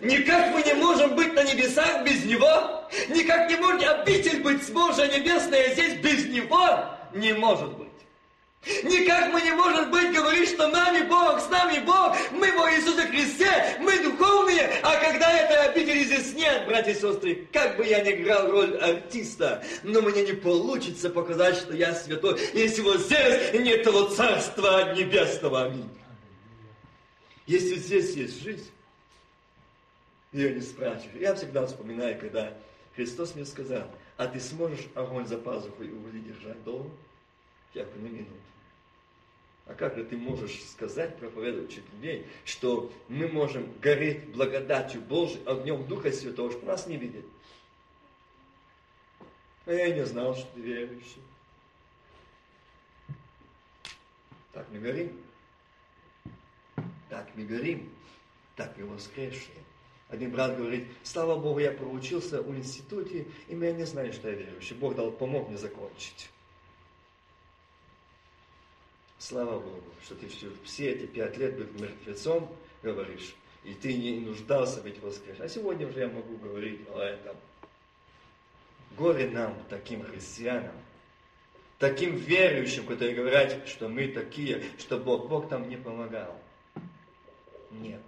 [0.00, 2.88] Никак мы не можем быть на небесах без Него.
[3.08, 6.84] Никак не может обитель быть Божия небесная здесь без Него.
[7.14, 7.87] Не может быть.
[8.66, 13.06] Никак мы не можем быть, говорить, что нами Бог, с нами Бог, мы во Иисусе
[13.06, 18.02] Христе, мы духовные, а когда этой обители здесь нет, братья и сестры, как бы я
[18.02, 23.52] ни играл роль артиста, но мне не получится показать, что я святой, если вот здесь
[23.54, 25.66] нет того Царства Небесного.
[25.66, 25.88] Аминь.
[27.46, 28.70] Если здесь есть жизнь,
[30.32, 31.20] ее не спрашиваю.
[31.20, 32.52] Я всегда вспоминаю, когда
[32.94, 33.84] Христос мне сказал,
[34.16, 36.22] а ты сможешь огонь за пазухой и угли
[36.64, 36.90] долго?
[37.74, 38.32] На минуту.
[39.66, 45.86] А как же ты можешь сказать, проповедовать людей, что мы можем гореть благодатью Божией, огнем
[45.86, 47.26] Духа Святого, что нас не видит?
[49.66, 51.22] А я не знал, что ты верующий.
[54.54, 55.12] Так мы горим.
[57.10, 57.92] Так мы горим.
[58.56, 59.62] Так мы воскресшие.
[60.08, 64.34] Один брат говорит, слава Богу, я проучился в институте, и я не знаю, что я
[64.34, 64.74] верующий.
[64.74, 66.30] Бог дал, помог мне закончить.
[69.18, 72.48] Слава Богу, что ты все, все эти пять лет был мертвецом,
[72.84, 75.42] говоришь, и ты не нуждался быть воскрешен.
[75.42, 77.36] А сегодня уже я могу говорить о этом.
[78.96, 80.74] Горе нам, таким христианам,
[81.78, 86.40] таким верующим, которые говорят, что мы такие, что Бог, Бог там не помогал.
[87.72, 88.00] Нет.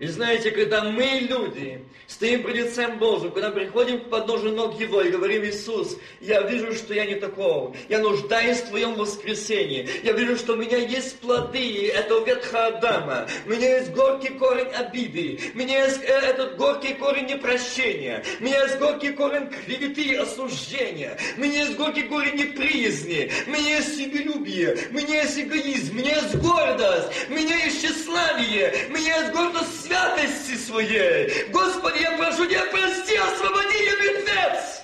[0.00, 5.02] И знаете, когда мы, люди, стоим пред лицем Божьим, когда приходим к подножию ног Его
[5.02, 10.12] и говорим, Иисус, я вижу, что я не такого, я нуждаюсь в Твоем воскресении, я
[10.12, 11.88] вижу, что у меня есть плоды.
[11.88, 16.94] Этого ветхого Адама, у меня есть горький корень обиды, у меня есть э, этот горький
[16.94, 22.36] корень непрощения, у меня есть горький корень клеветы и осуждения, у меня есть горький корень
[22.36, 27.64] неприязни, у меня есть себелюбие, у меня есть эгоизм, у меня есть гордость, у меня
[27.64, 31.48] есть тщеславие, у меня есть гордость святости своей.
[31.50, 34.82] Господи, я прошу тебя, прости, освободи ее мертвец.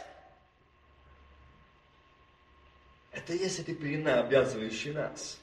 [3.12, 5.38] Это есть эта пелена, обязывающая нас.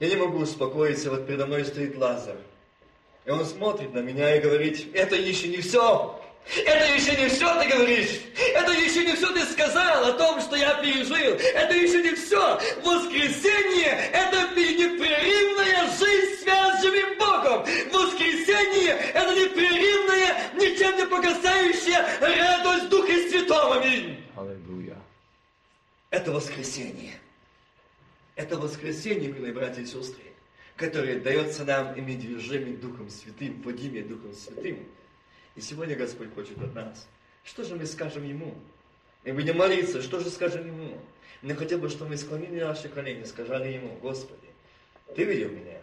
[0.00, 2.36] Я не могу успокоиться, вот передо мной стоит Лазар.
[3.24, 6.20] И он смотрит на меня и говорит, это еще не все.
[6.46, 8.20] Это еще не все, ты говоришь.
[8.54, 11.36] Это еще не все ты сказал о том, что я пережил.
[11.36, 12.60] Это еще не все.
[12.82, 17.64] Воскресенье– это непрерывная жизнь с живым Богом.
[17.92, 23.80] Воскресенье– это непрерывная, ничем не погасающая радость Духа Святого.
[23.80, 24.20] Аминь.
[24.36, 24.96] Аллилуйя.
[26.10, 27.14] это воскресенье.
[28.36, 30.24] Это воскресенье, милые братья и сестры,
[30.76, 34.86] которое дается нам иметь движение Духом Святым, водимое Духом Святым.
[35.54, 37.06] И сегодня Господь хочет от нас.
[37.44, 38.54] Что же мы скажем Ему?
[39.24, 40.98] Мы будем молиться, что же скажем Ему?
[41.42, 44.48] Мне хотел бы, чтобы мы склонили наши колени, сказали Ему, Господи,
[45.14, 45.78] Ты видел меня?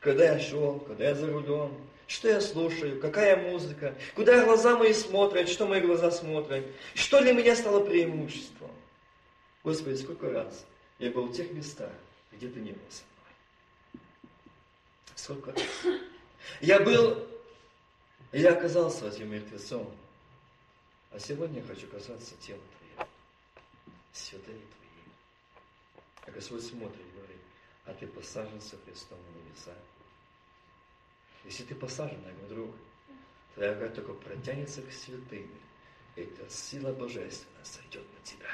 [0.00, 1.76] Когда я шел, когда я за рулем,
[2.06, 7.32] что я слушаю, какая музыка, куда глаза мои смотрят, что мои глаза смотрят, что для
[7.32, 8.70] меня стало преимуществом.
[9.62, 10.64] Господи, сколько раз
[10.98, 11.92] я был в тех местах,
[12.32, 13.02] где Ты не был со
[13.92, 14.04] мной.
[15.14, 15.62] Сколько раз.
[16.60, 17.29] Я был,
[18.38, 19.92] я оказался этим мертвецом,
[21.10, 23.10] а сегодня я хочу касаться тела Твоего,
[24.12, 25.14] святые Твои.
[26.26, 27.40] А Господь смотрит и говорит,
[27.86, 29.74] а ты посажен со Христом на небеса.
[31.44, 32.74] Если ты посажен, мой друг,
[33.54, 35.50] твоя рука только протянется к святым,
[36.14, 38.50] и эта сила божественная сойдет на тебя.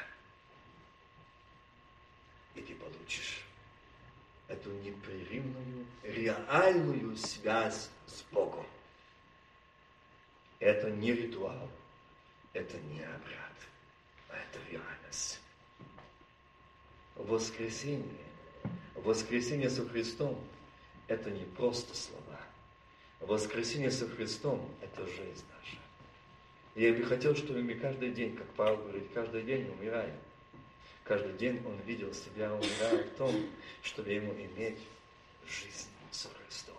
[2.54, 3.44] И ты получишь
[4.48, 8.64] эту непрерывную, реальную связь с Богом.
[10.58, 11.68] Это не ритуал,
[12.54, 13.52] это не обряд,
[14.30, 15.40] а это реальность.
[17.14, 18.24] Воскресение,
[18.94, 20.38] воскресение со Христом–
[21.08, 22.40] это не просто слова.
[23.20, 25.76] Воскресение со Христом– это жизнь наша.
[26.74, 30.16] Я бы хотел, чтобы мы каждый день, как Павел говорит, каждый день умираем.
[31.04, 33.34] Каждый день он видел себя, умирая в том,
[33.82, 34.78] чтобы ему иметь
[35.46, 36.76] жизнь со Христом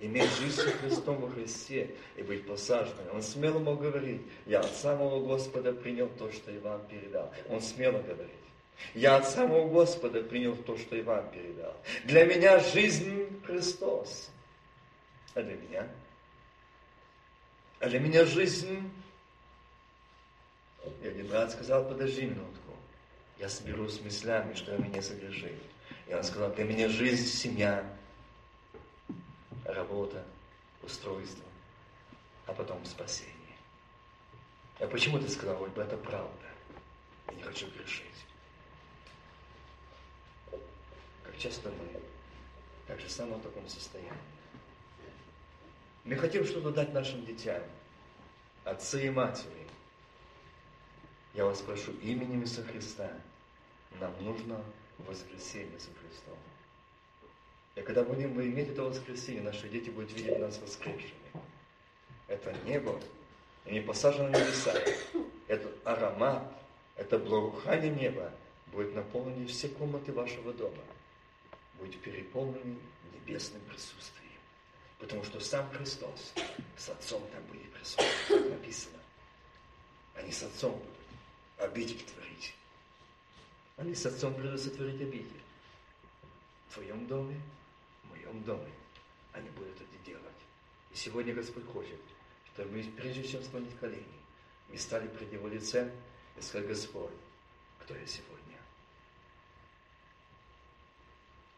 [0.00, 3.06] иметь жизнь со Христом во Христе и быть посаженным.
[3.14, 7.32] Он смело мог говорить, я от самого Господа принял то, что и вам передал.
[7.48, 8.34] Он смело говорит.
[8.94, 11.74] Я от самого Господа принял то, что и вам передал.
[12.04, 14.30] Для меня жизнь Христос.
[15.34, 15.88] А для меня?
[17.80, 18.90] А для меня жизнь...
[21.02, 22.72] И один брат сказал, подожди минутку.
[23.38, 25.58] Я соберусь с мыслями, что меня согрешили.
[26.06, 27.84] И он сказал, для меня жизнь, семья,
[29.68, 30.24] работа,
[30.82, 31.44] устройство,
[32.46, 33.34] а потом спасение.
[34.80, 36.46] А почему ты сказал, вот это правда?
[37.28, 38.06] Я не хочу грешить.
[41.22, 42.00] Как часто мы
[42.86, 44.12] так же само в таком состоянии.
[46.04, 47.62] Мы хотим что-то дать нашим детям,
[48.64, 49.66] отцы и матери.
[51.34, 53.12] Я вас прошу именем Иисуса Христа,
[54.00, 54.64] нам нужно
[54.98, 56.38] воскресение со Христом.
[57.78, 61.12] И когда будем мы иметь это воскресенье, наши дети будут видеть нас воскресшими.
[62.26, 63.00] Это небо,
[63.64, 64.74] и не посажено на небеса.
[65.46, 66.42] Это аромат,
[66.96, 68.32] это благоухание неба
[68.72, 70.82] будет наполнено все комнаты вашего дома.
[71.78, 72.76] Будет переполнены
[73.14, 74.28] небесным присутствием.
[74.98, 76.32] Потому что сам Христос
[76.76, 78.98] с Отцом там будет присутствовать, написано.
[80.16, 82.54] Они с Отцом будут обидеть творить.
[83.76, 85.30] Они с Отцом придут сотворить обиди.
[86.68, 87.40] В твоем доме
[88.10, 88.70] моем доме,
[89.32, 90.22] они будут это делать.
[90.92, 92.00] И сегодня Господь хочет,
[92.52, 94.04] чтобы мы, прежде чем склонить колени,
[94.68, 95.90] мы стали пред Его лицем
[96.36, 97.10] и сказали, Господь,
[97.80, 98.47] кто я сегодня?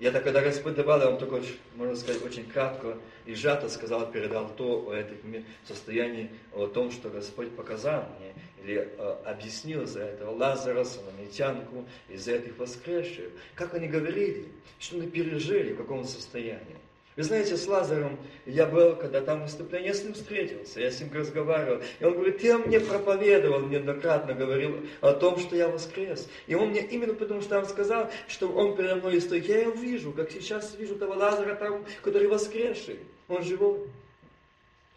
[0.00, 1.42] Я так, когда Господь добавил, он только,
[1.76, 2.96] можно сказать, очень кратко
[3.26, 8.34] и сжато сказал, передал то о этом состоянии, о том, что Господь показал мне,
[8.64, 13.30] или э, объяснил за этого Лазара, Соломитянку, и за этих воскресших.
[13.54, 14.48] Как они говорили,
[14.78, 16.78] что они пережили, в каком состоянии.
[17.20, 21.00] Вы знаете, с Лазарем я был, когда там выступление, я с ним встретился, я с
[21.00, 21.82] ним разговаривал.
[21.98, 26.30] И он говорит, ты мне проповедовал, неоднократно говорил о том, что я воскрес.
[26.46, 29.44] И он мне именно потому, что он сказал, что он передо мной стоит.
[29.44, 33.00] Я его вижу, как сейчас вижу того Лазара там, который воскресший.
[33.28, 33.86] Он живой.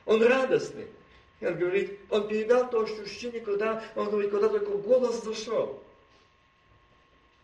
[0.06, 0.88] Он радостный.
[1.42, 5.84] И он говорит, он передал то ощущение, когда, он говорит, когда только голос зашел.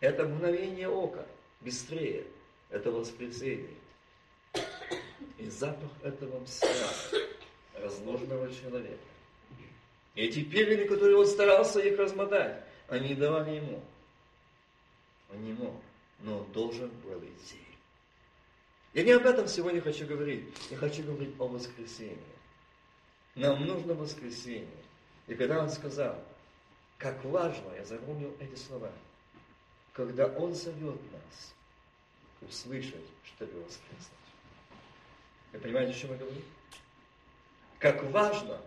[0.00, 1.26] Это мгновение ока,
[1.60, 2.24] быстрее.
[2.70, 3.68] Это воскресенье.
[5.40, 6.68] И запах этого мсья,
[7.74, 9.00] разложенного человека.
[10.14, 13.82] И эти пельмени, которые он старался их размотать, они давали ему.
[15.32, 15.80] Он не мог,
[16.18, 17.58] но он должен был идти.
[18.92, 20.44] Я не об этом сегодня хочу говорить.
[20.68, 22.18] Я хочу говорить о воскресенье.
[23.34, 24.68] Нам нужно воскресенье.
[25.26, 26.22] И когда он сказал,
[26.98, 28.92] как важно, я запомнил эти слова,
[29.94, 31.54] когда он зовет нас
[32.42, 34.19] услышать, чтобы воскреснуть.
[35.52, 36.42] Вы понимаете, о чем я говорю?
[37.78, 38.58] Как важно,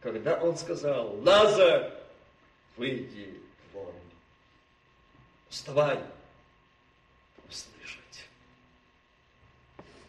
[0.00, 1.92] когда он сказал, Лазар,
[2.76, 3.40] выйди
[3.72, 3.94] вон.
[5.48, 5.98] Вставай,
[7.48, 8.26] услышать.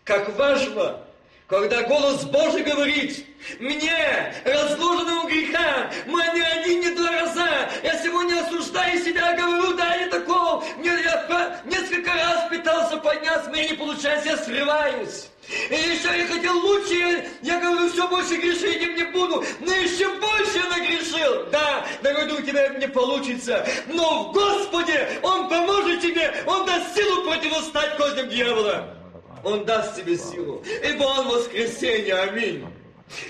[0.03, 1.05] Как важно,
[1.47, 3.27] Когда голос Божий говорит,
[3.59, 9.93] мне, разложенному греха, мы не один, не два раза, я сегодня осуждаю себя, говорю, да,
[9.95, 15.29] я такого, мне, я несколько раз пытался подняться, мне не получается, я срываюсь.
[15.70, 20.58] И еще я хотел лучше, я говорю, все больше грешить не буду, но еще больше
[20.58, 21.45] я нагрешил.
[21.51, 27.24] Да, дорогой у тебя не получится, но в Господе Он поможет тебе, Он даст силу
[27.24, 28.97] противостать козням дьявола.
[29.43, 32.66] Он даст тебе силу, ибо Он воскресенье, аминь.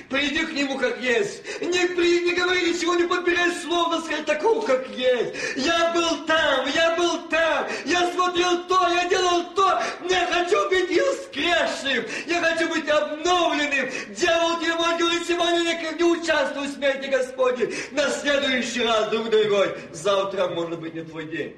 [0.09, 1.43] Приди к нему как есть.
[1.61, 5.33] Не, при, не говори ничего, не подбирай слов, но сказать такого, как есть.
[5.57, 7.32] Я был там, я был там,
[17.53, 17.75] Господи.
[17.91, 21.55] На следующий раз, друг дорогой, завтра может быть не твой день.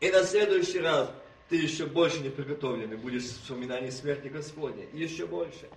[0.00, 1.10] И на следующий раз
[1.48, 4.88] ты еще больше не приготовленный будешь в вспоминании смерти Господней.
[4.92, 5.68] И еще больше.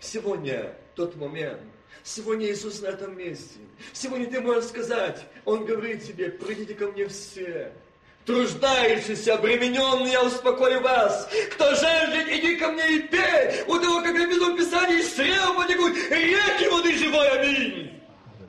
[0.00, 1.60] Сегодня тот момент,
[2.02, 3.58] сегодня Иисус на этом месте.
[3.92, 7.72] Сегодня ты можешь сказать, Он говорит тебе, придите ко мне все,
[8.26, 11.28] труждающиеся, обремененные, я успокою вас.
[11.52, 13.62] Кто жаждет, иди ко мне и пей.
[13.66, 17.28] У того, как написано в Писании, чрева потекут реки воды живой.
[17.28, 17.99] Аминь.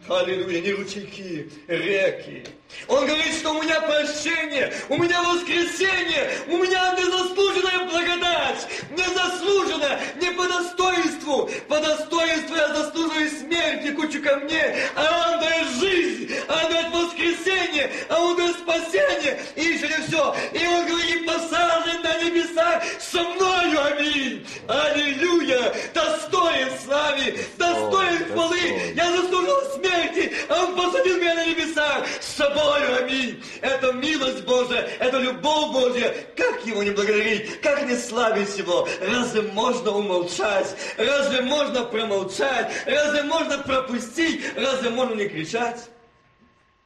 [0.08, 2.44] Аллилуйя, не ручейки, реки.
[2.88, 10.32] Он говорит, что у меня прощение, у меня воскресение, у меня незаслуженная благодать, незаслуженная, не
[10.32, 11.50] по достоинству.
[11.68, 16.94] По достоинству я заслуживаю смерти, кучу ко мне, а он дает жизнь, а он дает
[16.94, 20.36] воскресение, а он дает спасение, и еще не все.
[20.54, 24.46] И он говорит, посажен на небесах со мною, аминь.
[24.68, 28.94] Аллилуйя, достоин славы, достоин хвалы.
[28.96, 33.44] Я заслужил смерти, а он посадил меня на небесах с собой тобою, аминь.
[33.62, 36.14] Это милость Божия, это любовь Божья.
[36.36, 38.88] Как его не благодарить, как не славить его?
[39.02, 40.76] Разве можно умолчать?
[40.98, 42.72] Разве можно промолчать?
[42.86, 44.42] Разве можно пропустить?
[44.56, 45.90] Разве можно не кричать?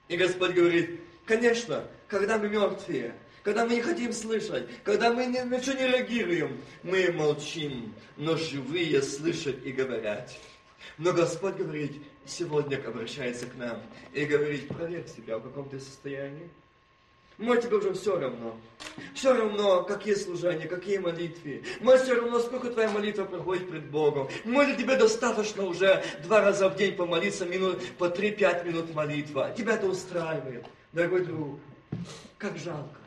[0.08, 5.40] И Господь говорит, конечно, когда мы мертвые, когда мы не хотим слышать, когда мы ни
[5.40, 10.32] на не реагируем, мы молчим, но живые слышат и говорят.
[10.98, 13.82] Но Господь говорит, сегодня обращается к нам
[14.14, 16.50] и говорит, проверь себя, в каком ты состоянии.
[17.38, 18.56] Может, тебе уже все равно.
[19.14, 21.64] Все равно, какие служения, какие молитвы.
[21.82, 24.30] Может, все равно, сколько твоя молитва проходит пред Богом.
[24.46, 29.54] Может, тебе достаточно уже два раза в день помолиться, минут, по 3-5 минут молитва.
[29.58, 30.66] Тебя это устраивает.
[30.94, 31.60] Дорогой друг,
[32.38, 33.00] как жалко,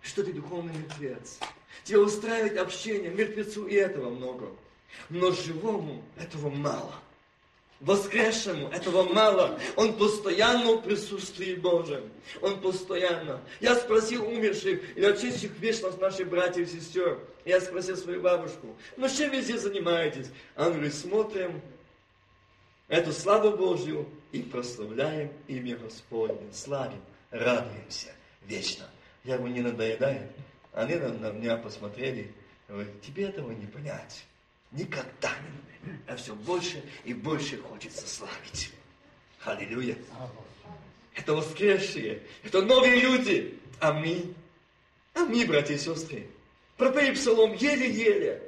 [0.00, 1.38] что ты духовный мертвец.
[1.84, 4.46] Тебя устраивает общение, мертвецу и этого много.
[5.10, 6.94] Но живому этого мало
[7.84, 8.68] воскресшему.
[8.68, 9.58] Этого мало.
[9.76, 12.10] Он постоянно в присутствии Божьем.
[12.40, 13.40] Он постоянно.
[13.60, 17.18] Я спросил умерших и очистивших вечность наших братьев и сестер.
[17.44, 20.30] Я спросил свою бабушку, ну чем вы здесь занимаетесь?
[20.56, 21.60] Она говорит, смотрим
[22.88, 26.52] эту славу Божью и прославляем имя Господне.
[26.52, 28.12] Славим, радуемся
[28.46, 28.88] вечно.
[29.24, 30.30] Я говорю, не надоедает.
[30.72, 32.32] Они на, меня посмотрели,
[32.68, 34.24] говорят, тебе этого не понять.
[34.74, 35.32] Никогда
[36.06, 38.70] а все больше и больше хочется славить.
[39.44, 39.96] Аллилуйя.
[41.14, 43.58] Это воскресшие, это новые люди.
[43.80, 44.34] Аминь.
[45.14, 46.26] Аминь, братья и сестры.
[46.76, 48.42] Пропей псалом еле-еле.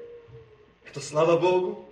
[0.84, 1.88] Это слава Богу.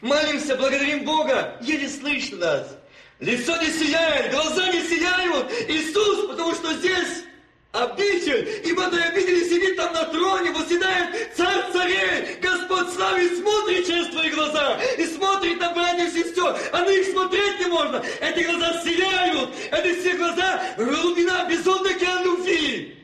[0.00, 1.58] Молимся, благодарим Бога.
[1.60, 2.76] Еле слышно нас.
[3.20, 5.50] Лицо не сияет, глаза не сияют.
[5.68, 7.24] Иисус, потому что здесь
[7.72, 14.08] обитель, ибо на обители сидит там на троне, восседает царь царей, Господь славы, смотрит через
[14.08, 18.44] твои глаза, и смотрит на братьев и сестер, а на них смотреть не можно, эти
[18.44, 22.94] глаза сияют, эти все глаза глубина безумной океан любви.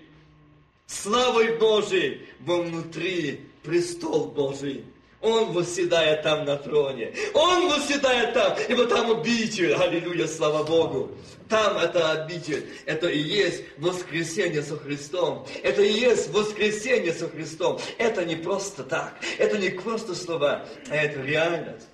[0.86, 4.84] Славой Божией во внутри престол Божий.
[5.24, 7.14] Он восседает там на троне.
[7.32, 9.72] Он восседает там, ибо там обитель.
[9.72, 11.12] Аллилуйя, слава Богу.
[11.48, 12.68] Там это обитель.
[12.84, 15.46] Это и есть воскресение со Христом.
[15.62, 17.80] Это и есть воскресение со Христом.
[17.96, 19.14] Это не просто так.
[19.38, 21.88] Это не просто слова, а это реальность.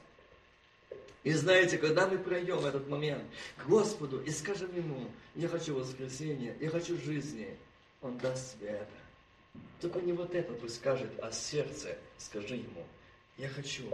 [1.23, 3.23] И знаете, когда мы пройдем этот момент
[3.59, 5.07] к Господу и скажем Ему,
[5.37, 7.57] я хочу воскресения, я хочу жизни,
[8.03, 9.61] Он даст тебе это.
[9.81, 12.85] Только не вот это пусть скажет, а сердце скажи Ему–
[13.41, 13.85] я хочу.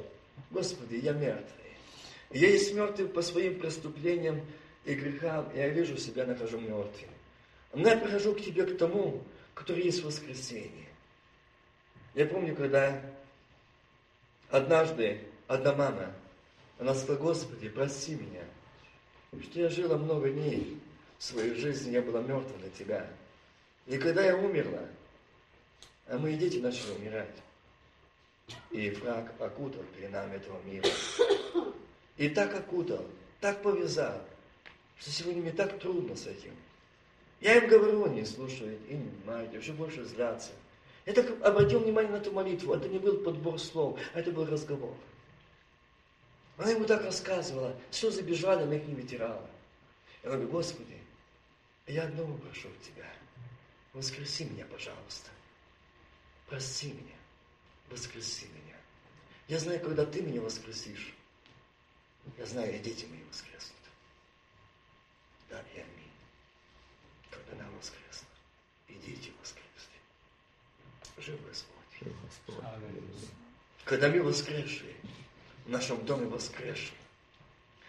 [0.50, 1.64] Господи, я мертвый.
[2.30, 4.44] Я есть мертвый по своим преступлениям
[4.84, 7.10] и грехам, я вижу себя, нахожу мертвым.
[7.72, 9.22] Но я прихожу к Тебе, к тому,
[9.54, 10.86] который есть воскресенье.
[12.14, 13.00] Я помню, когда
[14.50, 16.12] однажды одна мама,
[16.78, 18.44] она сказала, Господи, прости меня,
[19.42, 20.80] что я жила много дней
[21.18, 23.08] в своей жизни, я была мертва для Тебя.
[23.86, 24.82] И когда я умерла,
[26.08, 27.34] а мои дети начали умирать,
[28.70, 30.88] И враг окутал нами этого мира.
[32.16, 33.04] И так окутал,
[33.40, 34.22] так повязал,
[34.98, 36.52] что сегодня мне так трудно с этим.
[37.40, 40.52] Я им говорю, не слушает и не понимает, еще больше злятся.
[41.04, 42.74] Я так обратил внимание на эту молитву.
[42.74, 44.94] Это не был подбор слов, а это был разговор.
[46.56, 49.46] Она ему так рассказывала, все забежали на их ветерана.
[50.22, 50.98] Я говорю, Господи,
[51.86, 53.06] я одного прошу Тебя.
[53.92, 55.30] Воскреси меня, пожалуйста.
[56.48, 57.15] Прости меня.
[57.90, 58.76] Воскреси меня.
[59.48, 61.14] Я знаю, когда Ты меня воскресишь,
[62.36, 63.76] я знаю, и дети мои воскреснут.
[65.48, 66.10] Да, и аминь.
[67.30, 68.28] Когда нам воскреснут,
[68.88, 69.66] и дети воскреснут.
[71.18, 71.76] Жив Господь.
[73.84, 74.96] Когда мы воскресшие,
[75.64, 76.98] в нашем доме воскресшие.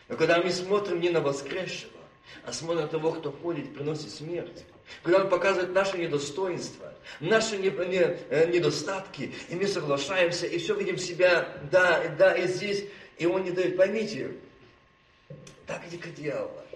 [0.08, 2.00] Но когда мы смотрим не на воскресшего,
[2.44, 4.64] а смотрим на того, кто ходит, приносит смерть,
[5.04, 11.60] когда Он показывает наши недостоинства, наши э, недостатки, и мы соглашаемся, и все видим себя,
[11.72, 12.86] да, да, и здесь,
[13.18, 13.78] и Он не дает.
[13.78, 14.32] Поймите,
[15.66, 16.68] тактика дьявола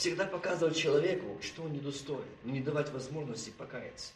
[0.00, 4.12] всегда показывать человеку, что он недостоин, не давать возможности покаяться.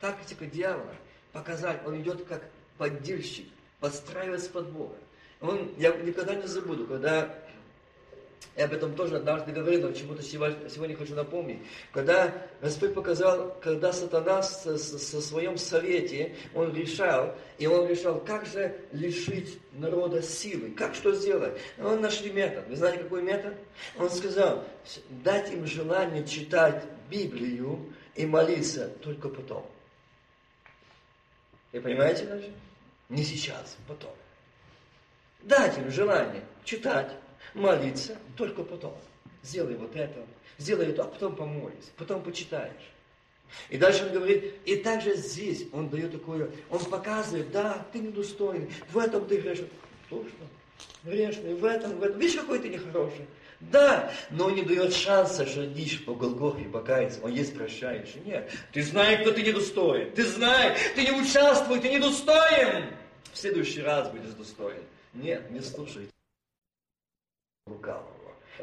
[0.00, 0.96] Тактика дьявола
[1.32, 2.42] показать, он идет как
[2.76, 3.46] поддельщик,
[3.78, 4.96] подстраивается под Бога.
[5.40, 7.32] Он, я никогда не забуду, когда
[8.56, 11.58] я об этом тоже однажды говорил, но почему-то сегодня хочу напомнить.
[11.92, 12.32] Когда
[12.62, 18.74] Господь показал, когда сатана со, со своем совете, он решал, и он решал, как же
[18.92, 21.60] лишить народа силы, как что сделать.
[21.78, 22.66] Он нашли метод.
[22.68, 23.54] Вы знаете, какой метод?
[23.98, 24.64] Он сказал,
[25.22, 29.66] дать им желание читать Библию и молиться только потом.
[31.72, 32.50] Вы понимаете даже?
[33.10, 34.14] Не сейчас, потом.
[35.42, 37.12] Дать им желание читать,
[37.56, 38.96] молиться только потом.
[39.42, 40.24] Сделай вот это,
[40.58, 42.92] сделай это, а потом помолись, потом почитаешь.
[43.70, 48.70] И дальше он говорит, и также здесь он дает такое, он показывает, да, ты недостойный,
[48.90, 49.70] в этом ты грешный.
[50.10, 50.46] Точно,
[51.04, 52.18] грешный, в этом, в этом.
[52.18, 53.26] Видишь, какой ты нехороший.
[53.58, 57.20] Да, но не дает шанса шагнишь по Голгофе и покаяться.
[57.22, 58.20] Он есть прощающий.
[58.24, 60.12] Нет, ты знаешь, кто ты недостоин.
[60.12, 62.84] Ты знаешь, ты не участвуй, ты недостоин.
[63.32, 64.82] В следующий раз будешь достоин.
[65.14, 66.08] Нет, не слушай
[67.66, 68.06] лукавого.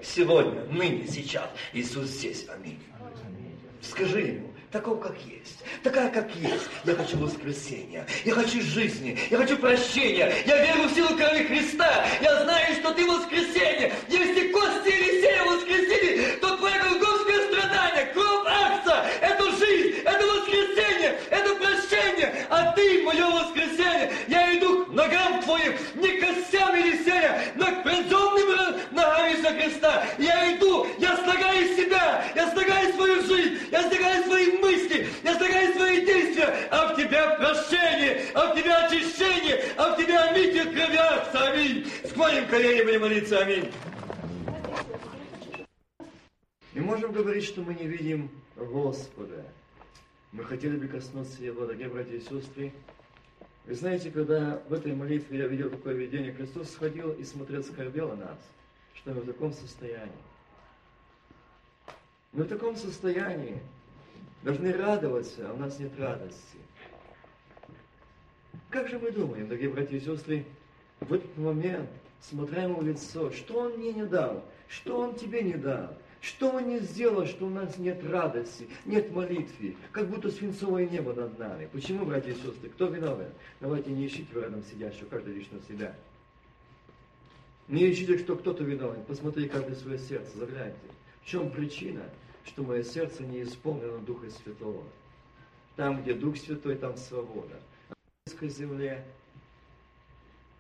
[0.02, 2.48] Сегодня, ныне, сейчас Иисус здесь.
[2.48, 2.80] Аминь.
[3.82, 6.70] Скажи ему, такого, как есть, такая, как есть.
[6.86, 12.06] Я хочу воскресения, я хочу жизни, я хочу прощения, я верю в силу крови Христа,
[12.22, 13.94] я знаю, что ты воскресение.
[14.08, 17.00] Если кости Елисея воскресили, то твое
[42.24, 43.70] моим коленем будем молиться, аминь.
[46.74, 49.46] Мы можем говорить, что мы не видим Господа.
[50.32, 52.72] Мы хотели бы коснуться Его, дорогие братья и сестры.
[53.66, 58.12] Вы знаете, когда в этой молитве я видел такое видение, Христос сходил и смотрел, скорбел
[58.12, 58.40] о нас,
[58.96, 60.12] что мы в таком состоянии.
[62.32, 63.62] Мы в таком состоянии,
[64.44, 66.58] должны радоваться, а у нас нет радости.
[68.70, 70.46] Как же мы думаем, дорогие братья и сестры,
[71.00, 71.90] в этот момент,
[72.30, 76.50] смотря ему в лицо, что он мне не дал, что он тебе не дал, что
[76.50, 81.38] он не сделал, что у нас нет радости, нет молитвы, как будто свинцовое небо над
[81.38, 81.70] нами.
[81.72, 83.34] Почему, братья и сестры, кто виноват?
[83.60, 85.96] Давайте не ищите рядом сидящего, каждый лично себя.
[87.68, 89.06] Не ищите, что кто-то виноват.
[89.08, 90.78] Посмотри каждое свое сердце, загляньте.
[91.22, 92.04] В чем причина?
[92.46, 94.84] что мое сердце не исполнено Духа Святого.
[95.76, 97.60] Там, где Дух Святой, там свобода.
[98.42, 99.06] На земле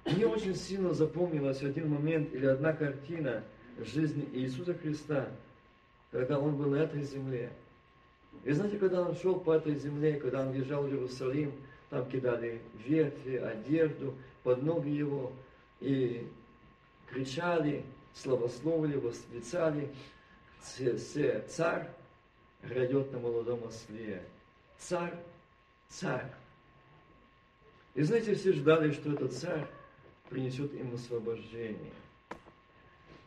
[0.05, 3.43] мне очень сильно запомнилась один момент или одна картина
[3.79, 5.27] жизни Иисуса Христа,
[6.11, 7.51] когда Он был на этой земле.
[8.43, 11.53] И знаете, когда Он шел по этой земле, когда Он въезжал в Иерусалим,
[11.89, 15.31] там кидали ветви, одежду под ноги Его,
[15.79, 16.27] и
[17.09, 19.89] кричали, славословили, восклицали,
[20.61, 21.89] царь
[22.61, 24.23] грядет на молодом осле.
[24.77, 25.13] Царь,
[25.89, 26.31] царь.
[27.95, 29.67] И знаете, все ждали, что этот царь
[30.33, 31.93] принесет им освобождение.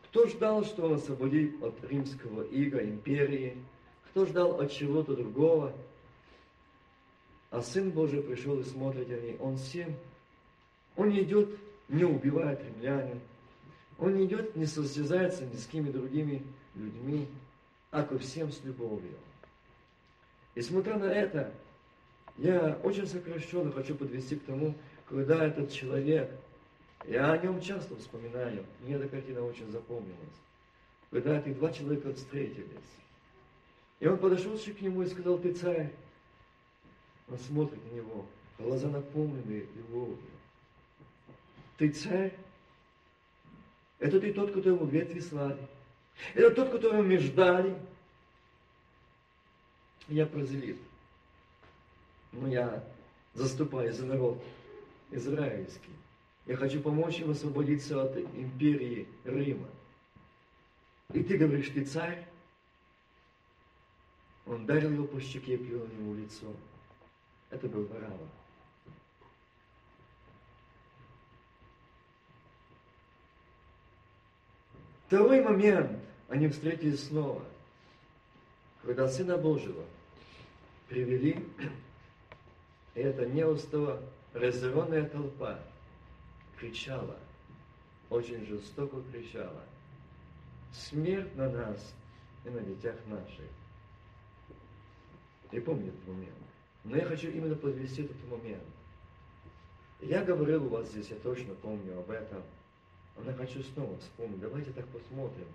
[0.03, 3.57] Кто ждал, что он освободит от римского ига, империи?
[4.09, 5.73] Кто ждал от чего-то другого?
[7.49, 9.95] А Сын Божий пришел и смотрит они, Он всем,
[10.97, 11.49] Он не идет,
[11.87, 13.21] не убивает римлянин,
[13.97, 16.43] Он не идет, не состязается ни с кеми другими
[16.75, 17.25] людьми,
[17.89, 19.15] а ко всем с любовью.
[20.55, 21.53] И смотря на это,
[22.37, 26.29] я очень сокращенно хочу подвести к тому, когда этот человек,
[27.07, 30.17] я о нем часто вспоминаю, мне эта картина очень запомнилась,
[31.09, 32.67] когда эти два человека встретились.
[33.99, 35.91] И он подошел к нему и сказал, ты царь.
[37.29, 38.25] Он смотрит на него,
[38.59, 40.17] глаза наполнены любовью.
[41.77, 42.33] Ты царь?
[43.99, 45.57] Это ты тот, которого ветви слали.
[46.33, 47.77] Это тот, которого мы ждали.
[50.07, 50.79] Я прозелит.
[52.31, 52.83] Но я
[53.33, 54.43] заступаю за народ
[55.11, 55.91] израильский.
[56.47, 59.67] Я хочу помочь им освободиться от империи Рима.
[61.13, 62.25] И ты говоришь, ты царь?
[64.45, 66.47] Он ударил его по щеке и плюнул ему лицо.
[67.49, 68.29] Это был Варава.
[75.07, 77.43] Второй момент, они встретились снова,
[78.83, 79.83] когда Сына Божьего
[80.87, 81.45] привели,
[82.95, 84.01] и эта неустово
[84.33, 85.59] разъяренная толпа
[86.59, 87.17] кричала,
[88.09, 89.63] очень жестоко кричала,
[90.71, 91.93] смерть на нас
[92.45, 93.45] и на детях наших.
[95.51, 96.33] Я помню этот момент.
[96.83, 98.63] Но я хочу именно подвести этот момент.
[100.01, 102.43] Я говорил у вас здесь, я точно помню об этом.
[103.17, 104.39] Но я хочу снова вспомнить.
[104.39, 105.47] Давайте так посмотрим.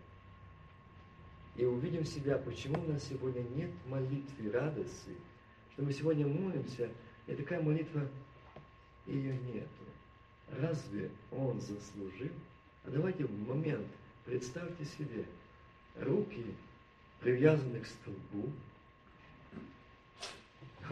[1.57, 5.17] И увидим себя, почему у нас сегодня нет молитвы радости,
[5.73, 6.91] что мы сегодня молимся,
[7.27, 8.09] и такая молитва,
[9.07, 9.82] ее нету.
[10.61, 12.33] Разве он заслужил?
[12.85, 13.87] А давайте в момент
[14.25, 15.25] представьте себе
[15.97, 16.45] руки,
[17.21, 18.51] привязанные к столбу,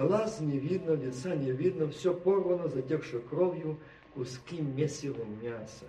[0.00, 3.78] Глаз не видно, лица не видно, все порвано, затекшее кровью,
[4.14, 5.88] куски месива мяса.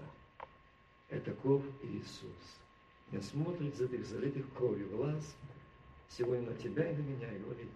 [1.10, 2.60] Это кровь Иисус.
[3.14, 5.36] Он смотрит за этих залитых кровью глаз
[6.10, 7.70] сегодня на тебя и на меня и говорит,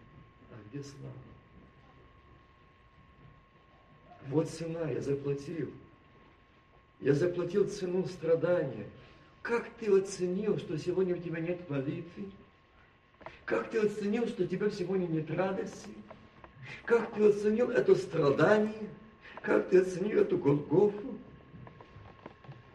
[0.52, 1.14] а где слава?
[4.28, 5.72] Вот цена, я заплатил.
[7.02, 8.86] Я заплатил цену страдания.
[9.42, 12.32] Как ты оценил, что сегодня у тебя нет молитвы?
[13.46, 15.90] Как ты оценил, что у тебя сегодня нет радости?
[16.86, 18.90] Как ты оценил это страдание?
[19.42, 21.20] Как ты оценил эту Голгофу?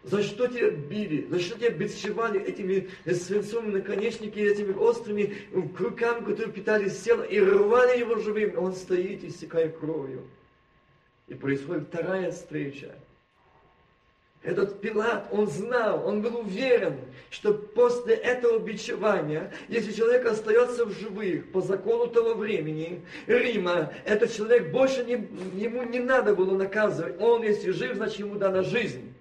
[0.04, 1.26] За что тебя били?
[1.28, 5.34] За что тебя бичевали этими свинцовыми наконечниками, этими острыми
[5.76, 8.58] крюками, которые питались тело, и рвали его живым?
[8.58, 10.22] Он стоит, истекая кровью.
[11.26, 12.94] И происходит вторая встреча.
[14.42, 16.96] Этот Пилат, он знал, он был уверен,
[17.28, 24.32] что после этого бичевания, если человек остается в живых по закону того времени, Рима, этот
[24.34, 25.28] человек больше не,
[25.62, 27.20] ему не надо было наказывать.
[27.20, 29.12] Он, если жив, значит ему дана жизнь.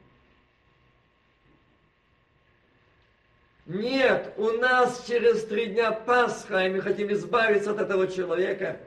[3.66, 8.78] Нет, у нас через три дня Пасха, и мы хотим избавиться от этого человека.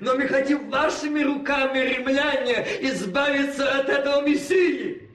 [0.00, 5.05] Но мы хотим вашими руками, римляне, избавиться от этого Мессии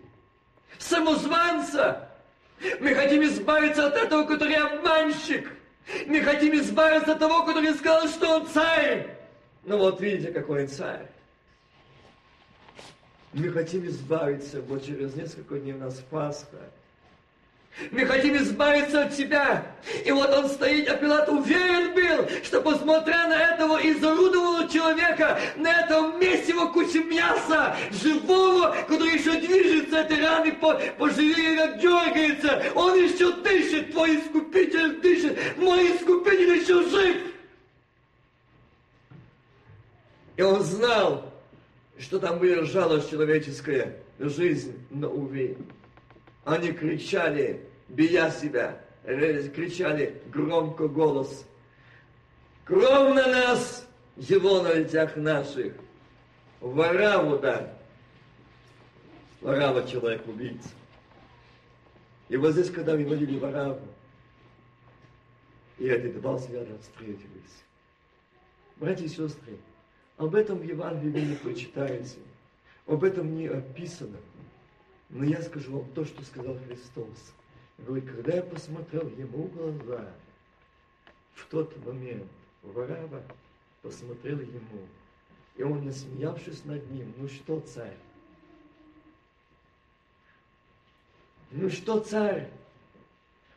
[0.81, 2.09] самозванца.
[2.79, 5.51] Мы хотим избавиться от этого, который обманщик.
[6.05, 9.17] Мы хотим избавиться от того, который сказал, что он царь.
[9.63, 11.07] Ну вот видите, какой он царь.
[13.33, 16.57] Мы хотим избавиться, вот через несколько дней у нас Пасха.
[17.89, 19.65] Мы хотим избавиться от себя.
[20.05, 25.81] И вот он стоит, а Пилат уверен был, что посмотря на этого изуродованного человека, на
[25.81, 32.63] этом месте его куча мяса, живого, который еще движется, этой раны по, поживее, как дергается,
[32.75, 37.17] он еще дышит, твой искупитель дышит, мой искупитель еще жив.
[40.37, 41.31] И он знал,
[41.97, 45.57] что там была жалость человеческая, жизнь, но увы.
[46.43, 51.45] Они кричали, бия себя, кричали громко голос.
[52.65, 53.87] Кровь на нас,
[54.17, 55.73] его на лицах наших.
[56.59, 57.73] Вараву, да.
[59.41, 60.69] Варава человек-убийца.
[62.29, 63.81] И вот здесь, когда выводили Вараву,
[65.79, 67.63] и эти два взгляда встретились.
[68.77, 69.57] Братья и сестры,
[70.17, 72.19] об этом в Евангелии не прочитаете.
[72.85, 74.17] Об этом не описано.
[75.11, 77.33] Но я скажу вам то, что сказал Христос.
[77.77, 80.09] Говорит, когда я посмотрел ему в глаза,
[81.33, 82.29] в тот момент
[82.63, 83.23] Варава
[83.81, 84.87] посмотрел ему,
[85.55, 87.97] и он, насмеявшись над ним, ну что, царь?
[91.51, 92.49] Ну что, царь?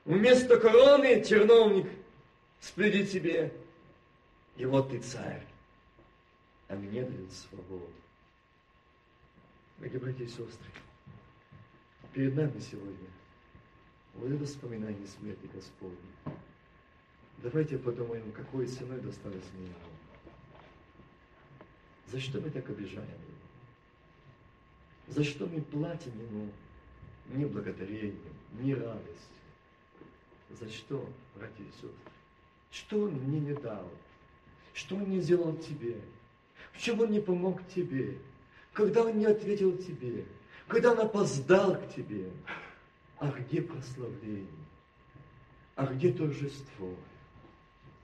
[0.04, 1.88] Вместо короны черновник
[2.60, 3.52] спледи тебе.
[4.56, 5.44] И вот ты царь,
[6.68, 7.90] а мне дают свободу.
[9.78, 10.70] Дорогие братья и сестры,
[12.14, 13.10] перед нами сегодня
[14.14, 15.98] вот это вспоминание смерти Господней.
[17.38, 19.78] Давайте подумаем, какой ценой досталось мне его.
[22.12, 23.34] За что мы так обижаем его?
[25.08, 26.48] за что мы платим Ему
[27.34, 28.16] не благодарением,
[28.60, 29.18] не радостью.
[30.50, 31.90] За что, братья и сестры?
[32.70, 33.90] Что Он мне не дал?
[34.72, 36.00] Что Он не сделал тебе?
[36.72, 38.18] В чем Он не помог тебе?
[38.72, 40.24] Когда Он не ответил тебе?
[40.68, 42.30] Когда Он опоздал к тебе?
[43.18, 44.48] А где прославление?
[45.76, 46.94] А где торжество?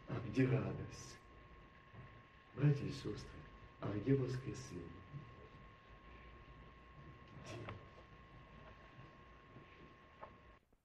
[0.08, 1.18] А где радость?
[2.56, 3.14] Братья и сестры,
[3.80, 4.84] а где воскресенье?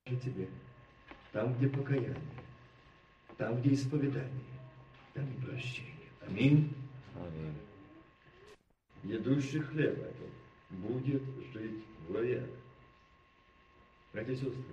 [0.05, 0.17] Где?
[0.17, 0.47] тебе,
[1.32, 2.15] там, где покаяние,
[3.38, 4.30] там, где исповедание,
[5.13, 5.91] там и прощение.
[6.28, 6.73] Аминь.
[7.15, 7.57] Аминь.
[9.03, 10.32] Едущий хлеб этот
[10.70, 12.49] будет жить вовек.
[14.13, 14.63] Братья и сестры,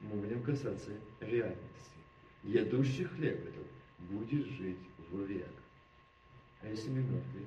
[0.00, 1.60] мы будем касаться реальности.
[2.42, 3.66] Едущий хлеб этот
[4.10, 4.78] будет жить
[5.10, 5.48] вовек.
[6.62, 7.46] А если мы мертвы,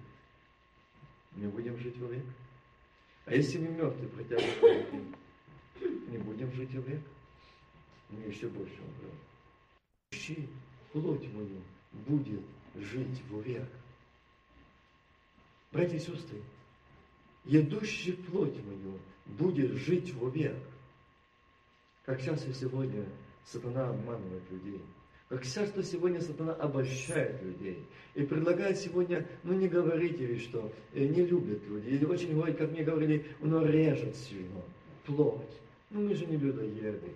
[1.34, 2.26] мы будем жить вовек?
[3.26, 5.16] А если мы мертвы, протягиваем
[6.08, 7.02] не будем жить вовек?
[8.10, 9.18] Мы еще больше умрем.
[10.12, 10.48] Ищи
[10.94, 11.62] плоть мою
[11.92, 12.42] будет
[12.76, 13.68] жить вовек.
[15.72, 16.42] Братья и сестры,
[17.48, 20.56] едущий плоть мою будет жить вовек.
[22.06, 23.06] Как часто сегодня
[23.45, 24.82] сатана обманывает людей.
[25.30, 27.84] Как часто сегодня сатана обольщает людей
[28.16, 31.89] и предлагает сегодня, ну не говорите ведь, что э, не любят люди.
[31.89, 34.62] Или очень говорит, как мне говорили, оно режет сильно,
[35.06, 35.60] плоть.
[35.89, 37.14] Ну мы же не людоеды.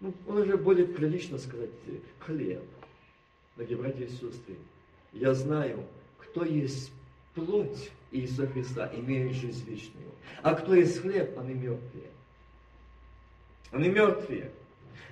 [0.00, 2.62] Ну, он уже более прилично сказать э, хлеб.
[3.56, 4.56] Дорогие братья и сестры,
[5.12, 5.84] я знаю,
[6.18, 6.92] кто есть
[7.40, 10.10] плоть Иисуса Христа, имеет жизнь вечную.
[10.42, 12.10] А кто есть хлеб, они мертвые.
[13.72, 14.50] Они мертвые.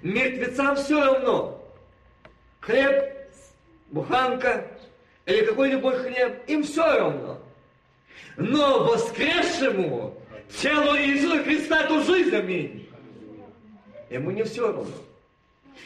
[0.03, 1.63] Мертвецам все равно.
[2.61, 3.13] Хлеб,
[3.91, 4.67] буханка
[5.27, 7.41] или какой-либо хлеб, им все равно.
[8.37, 10.15] Но воскресшему
[10.61, 12.89] телу Иисуса Христа эту жизнь, аминь.
[14.11, 14.87] Ему не все равно.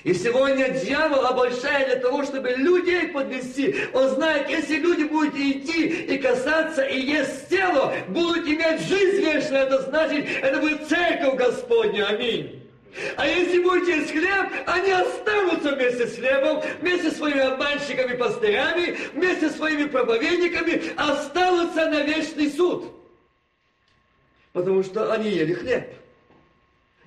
[0.04, 3.74] И сегодня дьявол обольщает для того, чтобы людей подвести.
[3.92, 9.64] Он знает, если люди будут идти и касаться и есть тело, будут иметь жизнь вечную,
[9.64, 12.06] это значит, это будет церковь Господня.
[12.06, 12.58] Аминь.
[13.16, 18.98] А если будете есть хлеб, они останутся вместе с хлебом, вместе с своими обманщиками, пастырями,
[19.14, 22.92] вместе с своими проповедниками, останутся на вечный суд.
[24.52, 25.88] Потому что они ели хлеб.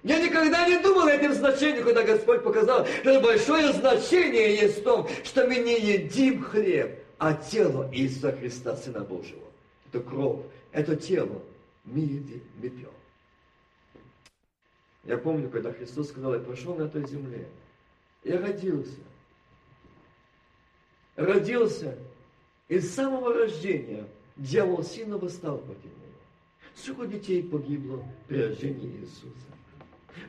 [0.02, 4.84] Я никогда не думал о этом значении, когда Господь показал, что большое значение есть в
[4.84, 9.46] том, что мы не едим хлеб, а тело Иисуса Христа, Сына Божьего.
[9.88, 10.42] Это кровь,
[10.72, 11.42] это тело
[11.86, 12.42] мы едим.
[15.06, 17.48] Я помню, когда Христос сказал, я прошел на этой земле.
[18.24, 19.00] Я родился.
[21.16, 21.98] Родился.
[22.68, 25.94] И с самого рождения дьявол сильно восстал против него.
[26.76, 29.55] Сколько детей погибло при рождении Иисуса.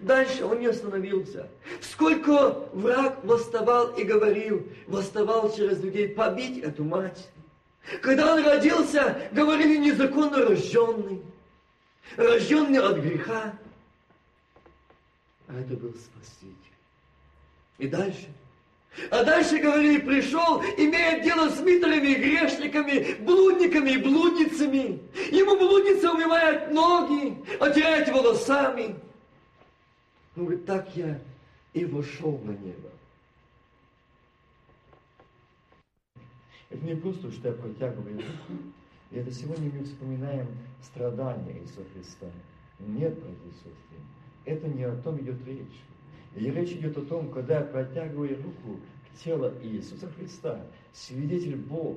[0.01, 1.49] Дальше он не остановился.
[1.81, 7.29] Сколько враг восставал и говорил, восставал через людей побить эту мать.
[8.03, 11.23] Когда он родился, говорили незаконно рожденный,
[12.17, 13.55] рожденный от греха.
[15.49, 16.57] А это был Спаситель.
[17.79, 18.27] И дальше.
[19.11, 25.01] А дальше, говорили, пришел, имея дело с митрами, грешниками, блудниками и блудницами.
[25.31, 28.97] Ему блудница умывает ноги, отирает волосами.
[30.37, 31.21] Он говорит, так я
[31.73, 32.91] и вошел на небо.
[36.69, 38.63] Это не просто, что я протягиваю руку.
[39.11, 40.47] И это сегодня мы вспоминаем
[40.83, 42.27] страдания Иисуса Христа.
[42.81, 43.73] Нет, сестры,
[44.45, 45.81] это не о том идет речь.
[46.35, 50.61] И речь идет о том, когда я протягиваю руку к телу Иисуса Христа,
[50.93, 51.97] свидетель Бог,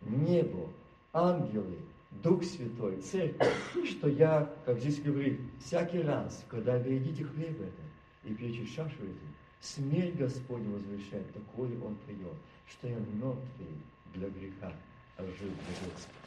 [0.00, 0.68] небо,
[1.12, 1.76] ангелы,
[2.10, 3.54] Дух Святой, Церковь,
[3.88, 7.82] что я, как здесь говорит, всякий раз, когда вы едите хлеб это
[8.24, 9.26] и пьете чашу эту,
[9.60, 12.36] смерть Господня возвещает, такой Он прием,
[12.68, 13.68] что я мертвый
[14.14, 14.72] для греха,
[15.16, 16.19] а жив для Господа.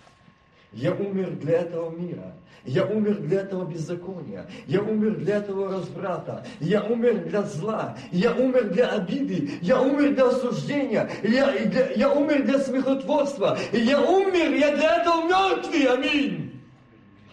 [0.74, 2.34] Я умер для этого мира.
[2.66, 4.48] Я умер для этого беззакония.
[4.68, 6.46] Я умер для этого разврата.
[6.62, 7.98] Я умер для зла.
[8.12, 9.52] Я умер для обиды.
[9.62, 11.10] Я умер для осуждения.
[11.24, 13.58] Я, для, я умер для смехотворства.
[13.74, 15.84] Я умер, я для этого мертвый.
[15.84, 16.62] Аминь.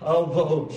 [0.01, 0.71] Аллах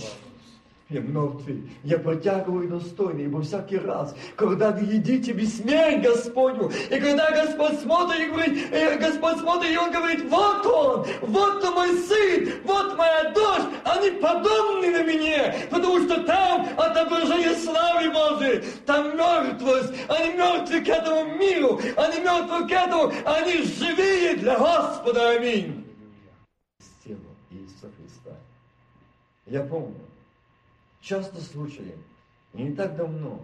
[0.89, 7.31] я мертвый, я протягиваю достойный, ибо всякий раз, когда вы едите без Господню, и когда
[7.31, 11.97] Господь смотрит и говорит, и Господь смотрит, и Он говорит, вот Он, вот он мой
[11.99, 19.15] сын, вот моя дочь, они подобны на меня, потому что там отображение славы Божией, там
[19.15, 25.85] мертвость, они мертвы к этому миру, они мертвы к этому, они живые для Господа, аминь.
[27.03, 27.17] Тело
[27.51, 28.37] Иисуса Христа.
[29.47, 29.95] Я помню,
[31.03, 31.95] часто случаи,
[32.53, 33.39] и не так давно,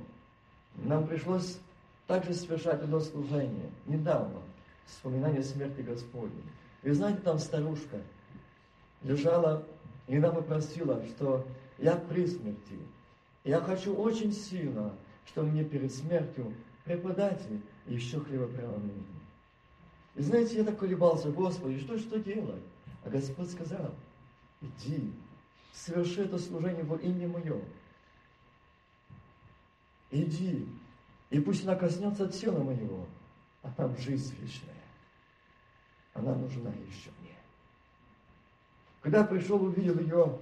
[0.76, 1.60] нам пришлось
[2.08, 4.42] также совершать одно служение, недавно,
[4.88, 6.44] вспоминание смерти Господней.
[6.82, 7.98] Вы знаете, там старушка
[9.04, 9.64] лежала
[10.10, 11.46] и она попросила, что
[11.78, 12.80] я при смерти.
[13.44, 14.96] Я хочу очень сильно,
[15.28, 16.52] чтобы мне перед смертью
[16.84, 17.42] преподать
[17.86, 19.04] еще хлебопреломление.
[20.16, 22.64] И знаете, я так колебался, Господи, что, что делать?
[23.06, 23.94] А Господь сказал,
[24.62, 25.14] иди,
[25.86, 27.62] соверши это служение во имя Мое.
[30.12, 30.68] Иди,
[31.30, 33.06] и пусть она коснется тела моего,
[33.62, 34.76] а там жизнь вечная.
[36.14, 37.36] Она нужна еще мне.
[39.02, 40.38] Когда пришел, увидел ее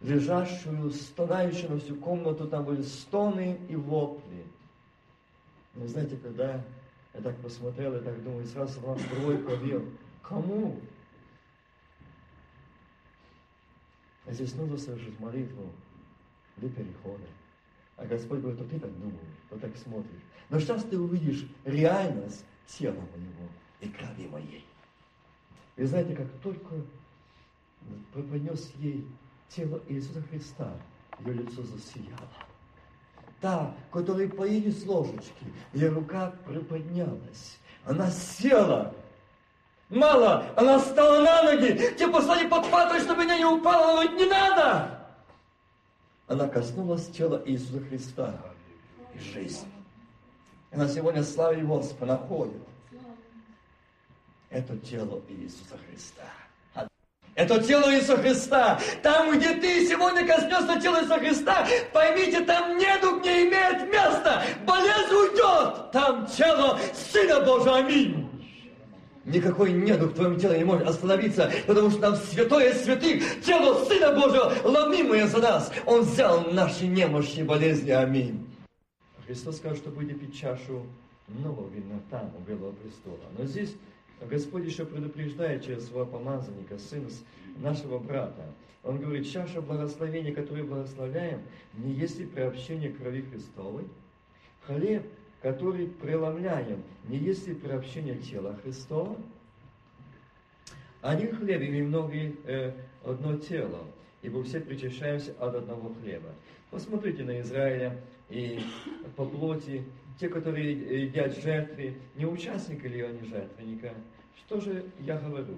[0.00, 4.46] лежащую, стонающую на всю комнату, там были стоны и вопли.
[5.74, 6.62] Вы знаете, когда
[7.12, 9.84] я так посмотрел, я так думаю, сразу вам кровой повел.
[10.22, 10.80] Кому?
[14.19, 15.72] А здесь нужно совершить молитву
[16.56, 17.24] для перехода.
[17.96, 19.18] А Господь говорит, вот ты так думаешь,
[19.50, 20.22] вот так смотришь.
[20.48, 23.48] Но сейчас ты увидишь реальность тела моего
[23.80, 24.64] и крови моей.
[25.76, 26.76] И знаете, как только
[28.12, 29.06] преподнес ей
[29.48, 30.72] тело Иисуса Христа,
[31.20, 32.28] ее лицо засияло.
[33.40, 37.58] Та, которая поели с ложечки, ее рука приподнялась.
[37.84, 38.94] Она села.
[39.90, 41.94] Мало, она встала на ноги.
[41.98, 45.00] Те послали подхватывать, чтобы меня не упала, но не надо.
[46.28, 48.32] Она коснулась тела Иисуса Христа
[49.12, 49.66] и жизнь.
[50.70, 52.62] Она сегодня славе Господа находит.
[54.48, 56.22] Это тело Иисуса Христа.
[57.34, 58.78] Это тело Иисуса Христа.
[59.02, 64.44] Там, где ты сегодня коснешься тела Иисуса Христа, поймите, там недуг не имеет места.
[64.64, 65.90] Болезнь уйдет.
[65.90, 67.78] Там тело Сына Божьего.
[67.78, 68.29] Аминь.
[69.32, 74.12] Никакой недуг в твоем теле не может остановиться, потому что там святое святых, тело Сына
[74.14, 75.72] Божьего, ломимое за нас.
[75.86, 77.90] Он взял наши немощи болезни.
[77.90, 78.46] Аминь.
[79.26, 80.84] Христос сказал, что будете пить чашу
[81.28, 83.18] нового вина там, у Белого престола.
[83.38, 83.74] Но здесь
[84.20, 87.08] Господь еще предупреждает через своего помазанника, сына
[87.58, 88.44] нашего брата.
[88.82, 91.42] Он говорит, чаша благословения, которую благословляем,
[91.74, 93.84] не есть ли приобщение крови Христовой?
[94.66, 95.04] Хлеб,
[95.42, 99.16] который преломляем, не есть ли приобщение тела Христова?
[101.00, 102.72] Один хлеб и многие э,
[103.04, 103.86] одно тело,
[104.22, 106.28] ибо все причащаемся от одного хлеба.
[106.70, 108.60] Посмотрите на Израиля и
[109.16, 109.84] по плоти,
[110.18, 113.94] те, которые едят жертвы, не участники ли они жертвенника?
[114.36, 115.56] Что же я говорю?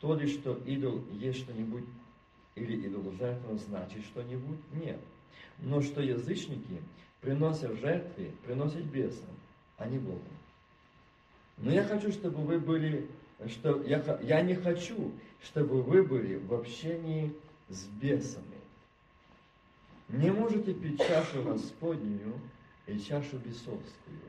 [0.00, 1.84] То ли, что идол есть что-нибудь,
[2.54, 4.58] или идол жертва значит что-нибудь?
[4.72, 5.00] Нет.
[5.58, 6.80] Но что язычники,
[7.20, 9.34] приносят жертвы, приносят бесам,
[9.78, 10.20] а не Богу.
[11.58, 13.08] Но я хочу, чтобы вы были,
[13.48, 15.12] что я, я не хочу,
[15.42, 17.34] чтобы вы были в общении
[17.68, 18.44] с бесами.
[20.08, 22.34] Не можете пить чашу Господнюю
[22.86, 24.20] и чашу бесовскую.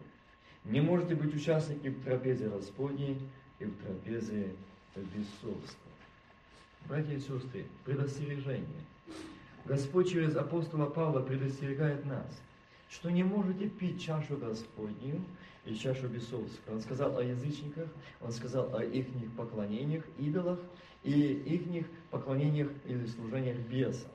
[0.66, 3.20] Не можете быть участниками в трапезе Господней
[3.60, 4.54] и в трапезе
[4.96, 5.92] бесовской.
[6.88, 8.66] Братья и сестры, предостережение.
[9.66, 12.26] Господь через апостола Павла предостерегает нас,
[12.90, 15.22] что не можете пить чашу Господнюю
[15.66, 16.76] и чашу бесовскую.
[16.76, 17.90] Он сказал о язычниках,
[18.22, 20.60] он сказал о их поклонениях, идолах
[21.04, 24.12] и их поклонениях или служениях бесам.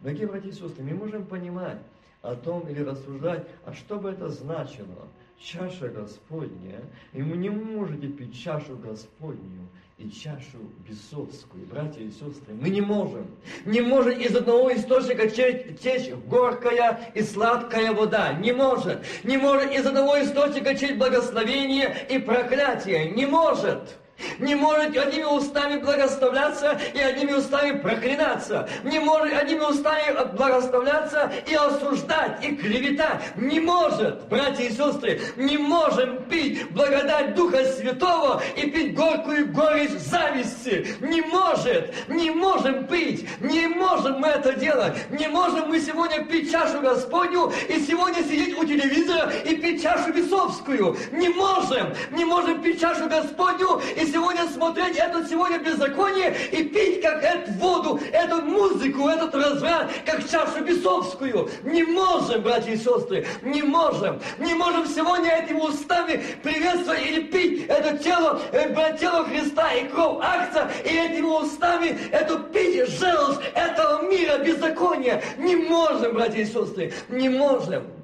[0.00, 1.80] Дорогие братья и сестры, мы можем понимать
[2.22, 5.08] о том или рассуждать, а что бы это значило?
[5.38, 6.80] Чаша Господня,
[7.12, 12.54] и вы не можете пить чашу Господню и чашу бесовскую, братья и сестры.
[12.54, 13.26] Мы не можем.
[13.64, 18.32] Не может из одного источника течь горькая и сладкая вода.
[18.34, 19.04] Не может.
[19.24, 23.10] Не может из одного источника течь благословение и проклятие.
[23.10, 23.98] Не может
[24.38, 31.54] не может одними устами благословляться и одними устами проклинаться, не может одними устами благословляться и
[31.54, 33.36] осуждать, и клеветать.
[33.36, 39.90] Не может, братья и сестры, не можем пить благодать Духа Святого и пить горькую горечь
[39.90, 40.96] зависти.
[41.00, 44.94] Не может, не можем пить, не можем мы это делать.
[45.10, 50.12] Не можем мы сегодня пить чашу Господню и сегодня сидеть у телевизора и пить чашу
[50.12, 50.96] бесовскую.
[51.12, 57.00] Не можем, не можем пить чашу Господню и сегодня смотреть это сегодня беззаконие и пить
[57.02, 61.50] как эту воду, эту музыку, этот разврат, как чашу бесовскую.
[61.64, 64.20] Не можем, братья и сестры, не можем.
[64.38, 70.18] Не можем сегодня этими устами приветствовать или пить это тело, э, тело Христа и кровь
[70.22, 75.22] акция, и этими устами эту пить желчь этого мира беззакония.
[75.38, 77.97] Не можем, братья и сестры, не можем.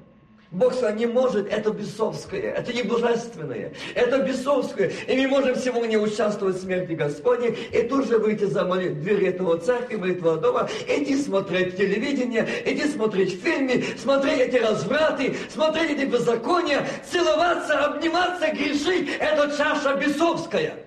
[0.55, 4.89] Бог не может, это бесовское, это не божественное, это бесовское.
[5.05, 9.57] И мы можем сегодня участвовать в смерти Господней и тут же выйти за дверь этого
[9.57, 16.87] церкви, молитвенного дома, идти смотреть телевидение, идти смотреть фильмы, смотреть эти развраты, смотреть эти беззакония,
[17.11, 19.09] целоваться, обниматься, грешить.
[19.19, 20.84] Это чаша бесовская.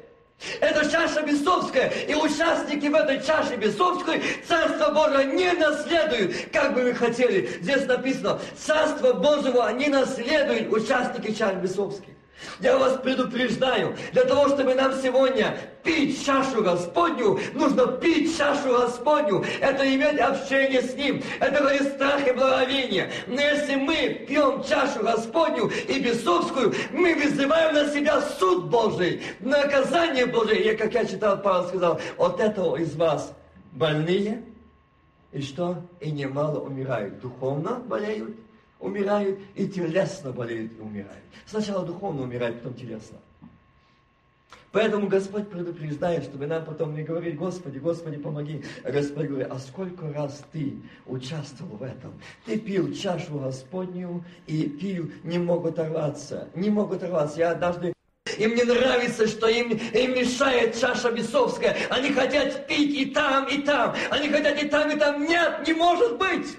[0.61, 6.85] Это чаша бесовская, и участники в этой чаше бесовской Царство Божие не наследуют, как бы
[6.85, 7.59] вы хотели.
[7.61, 12.18] Здесь написано, Царство Божьего не наследуют участники чаш бесовских.
[12.61, 19.45] Я вас предупреждаю, для того, чтобы нам сегодня пить чашу Господню, нужно пить чашу Господню.
[19.61, 21.23] Это иметь общение с Ним.
[21.41, 23.11] Это говорит страх и благовение.
[23.27, 30.27] Но если мы пьем чашу Господню и бесовскую, мы вызываем на себя суд Божий, наказание
[30.27, 30.73] Божие.
[30.73, 33.33] И как я читал, Павел сказал, от этого из вас
[33.73, 34.43] больные,
[35.33, 35.83] и что?
[36.01, 37.21] И немало умирают.
[37.21, 38.37] Духовно болеют,
[38.81, 41.25] умирают, и телесно болеют и умирают.
[41.47, 43.19] Сначала духовно умирают, потом телесно.
[44.71, 48.63] Поэтому Господь предупреждает, чтобы нам потом не говорить, Господи, Господи, помоги.
[48.85, 50.77] Господь говорит, а сколько раз ты
[51.07, 52.13] участвовал в этом?
[52.45, 57.39] Ты пил чашу Господню и пил, не мог оторваться, не мог оторваться.
[57.39, 57.95] Я однажды
[58.37, 61.75] им не нравится, что им, им мешает чаша бесовская.
[61.89, 63.95] Они хотят пить и там, и там.
[64.11, 65.25] Они хотят и там, и там.
[65.25, 66.59] Нет, не может быть.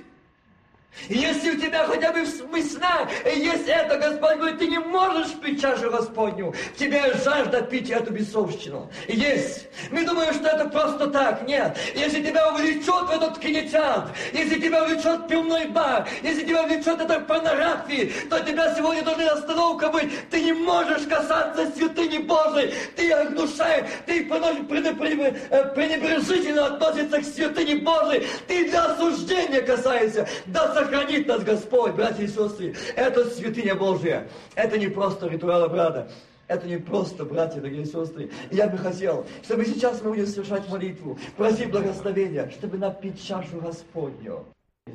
[1.07, 5.89] Если у тебя хотя бы в есть это, Господь говорит, ты не можешь пить чашу
[5.89, 6.51] Господню.
[6.51, 8.91] В тебе жажда пить эту бесовщину.
[9.07, 9.67] Есть.
[9.91, 11.47] Мы думаем, что это просто так.
[11.47, 11.77] Нет.
[11.95, 17.19] Если тебя увлечет в этот кинотеатр, если тебя увлечет пивной бар, если тебя увлечет это
[17.21, 20.11] порнографии, то тебя сегодня должна остановка быть.
[20.29, 22.73] Ты не можешь касаться святыни Божией.
[22.95, 28.27] Ты огнушаешь, ты э, пренебрежительно относишься к святыне Божией.
[28.47, 30.27] Ты для осуждения касаешься.
[30.47, 32.75] Да сохранит нас Господь, братья и сестры.
[32.95, 34.27] Это святыня Божья.
[34.55, 36.09] Это не просто ритуал обряда.
[36.47, 38.31] Это не просто, братья, дорогие сестры.
[38.49, 44.45] Я бы хотел, чтобы сейчас мы будем совершать молитву, просить благословения, чтобы напить чашу Господню.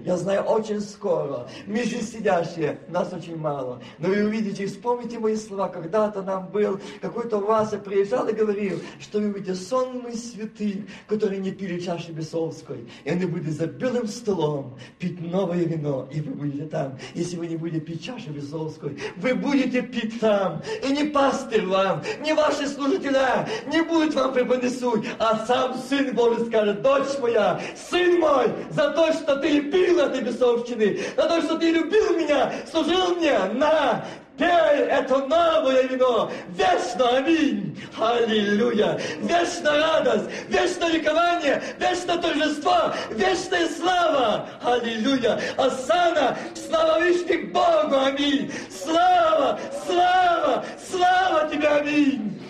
[0.04, 3.80] Я знаю, очень скоро, мы здесь сидящие, нас очень мало.
[3.98, 9.18] Но вы увидите, вспомните мои слова, когда-то нам был, какой-то Вася приезжал и говорил, что
[9.18, 12.86] вы будете сонмы святых, которые не пили чаши бесовской.
[13.04, 16.98] И они будут за белым столом пить новое вино, и вы будете там.
[17.14, 20.62] Если вы не будете пить чашу бесовской, вы будете пить там.
[20.86, 26.46] И не пастырь вам, не ваши служителя, не будут вам преподнесуть, а сам Сын Божий
[26.46, 31.42] скажет, дочь моя, сын мой, за то, что ты пил любил этой бесовщины, за то,
[31.42, 34.04] что ты любил меня, служил мне, на,
[34.38, 44.48] пей это новое вино, вечно аминь, аллилуйя, вечно радость, вечно ликование, вечно торжество, вечная слава,
[44.62, 52.43] аллилуйя, осана, слава вишни Богу, аминь, слава, слава, слава тебе, аминь.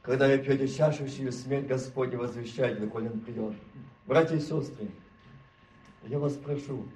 [0.00, 3.54] Когда вы пьете чашу сию, смерть Господня возвещает, доколе Он придет.
[4.06, 4.90] Братья и сестры,
[6.04, 6.86] я вас прошу,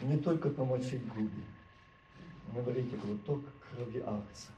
[0.00, 1.42] не только помочить губы,
[2.54, 4.48] но говорите глоток крови акца.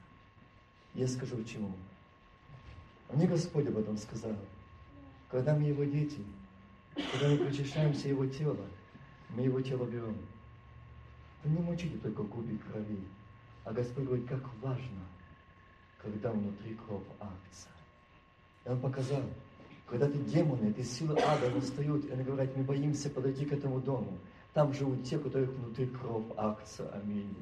[0.94, 1.72] Я скажу почему.
[3.12, 4.36] Мне Господь об этом сказал.
[5.30, 6.24] Когда мы Его дети,
[7.12, 8.56] когда мы причащаемся Его тела,
[9.30, 10.16] мы его тело берем.
[11.44, 13.00] Вы не мучите только кубик крови,
[13.64, 15.02] а Господь говорит, как важно,
[16.02, 17.72] когда внутри кровь акция.
[18.64, 19.22] И Он показал,
[19.86, 23.80] когда ты демоны, эти силы ада восстают, и они говорят, мы боимся подойти к этому
[23.80, 24.18] дому.
[24.54, 26.88] Там живут те, которых внутри кровь акция.
[26.90, 27.34] Аминь.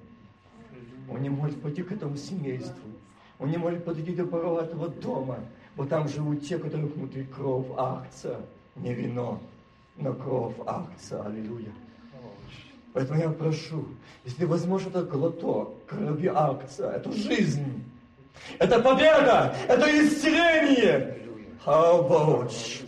[1.08, 2.90] Он не может пойти к этому семейству.
[3.38, 5.38] Он не может подойти до порога этого дома.
[5.76, 8.40] Вот там живут те, которых внутри кровь акция,
[8.74, 9.40] не вино
[9.98, 11.23] на кровь акция.
[11.23, 11.73] Аллилуйя.
[12.93, 13.85] Поэтому я прошу,
[14.24, 17.85] если возможно этот глоток крови акция, это жизнь,
[18.59, 21.18] это победа, это исцеление.
[21.62, 22.81] Хабоч.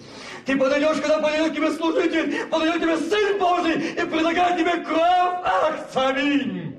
[0.47, 5.01] Ты подойдешь, когда подойдет тебе служитель, подойдет тебе Сын Божий и предлагает тебе кровь
[5.45, 6.09] акция.
[6.09, 6.78] Аминь.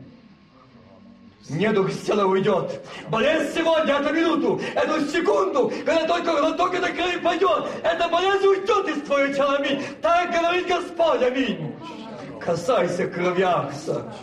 [1.49, 2.79] Недух с тела уйдет.
[3.09, 8.87] Болезнь сегодня, эту минуту, эту секунду, когда только глоток этой крови пойдет, эта болезнь уйдет
[8.87, 9.55] из твоего тела.
[9.55, 9.83] Аминь.
[10.01, 11.21] Так говорит Господь.
[11.23, 11.75] Аминь.
[12.39, 14.13] Касайся крови Акса.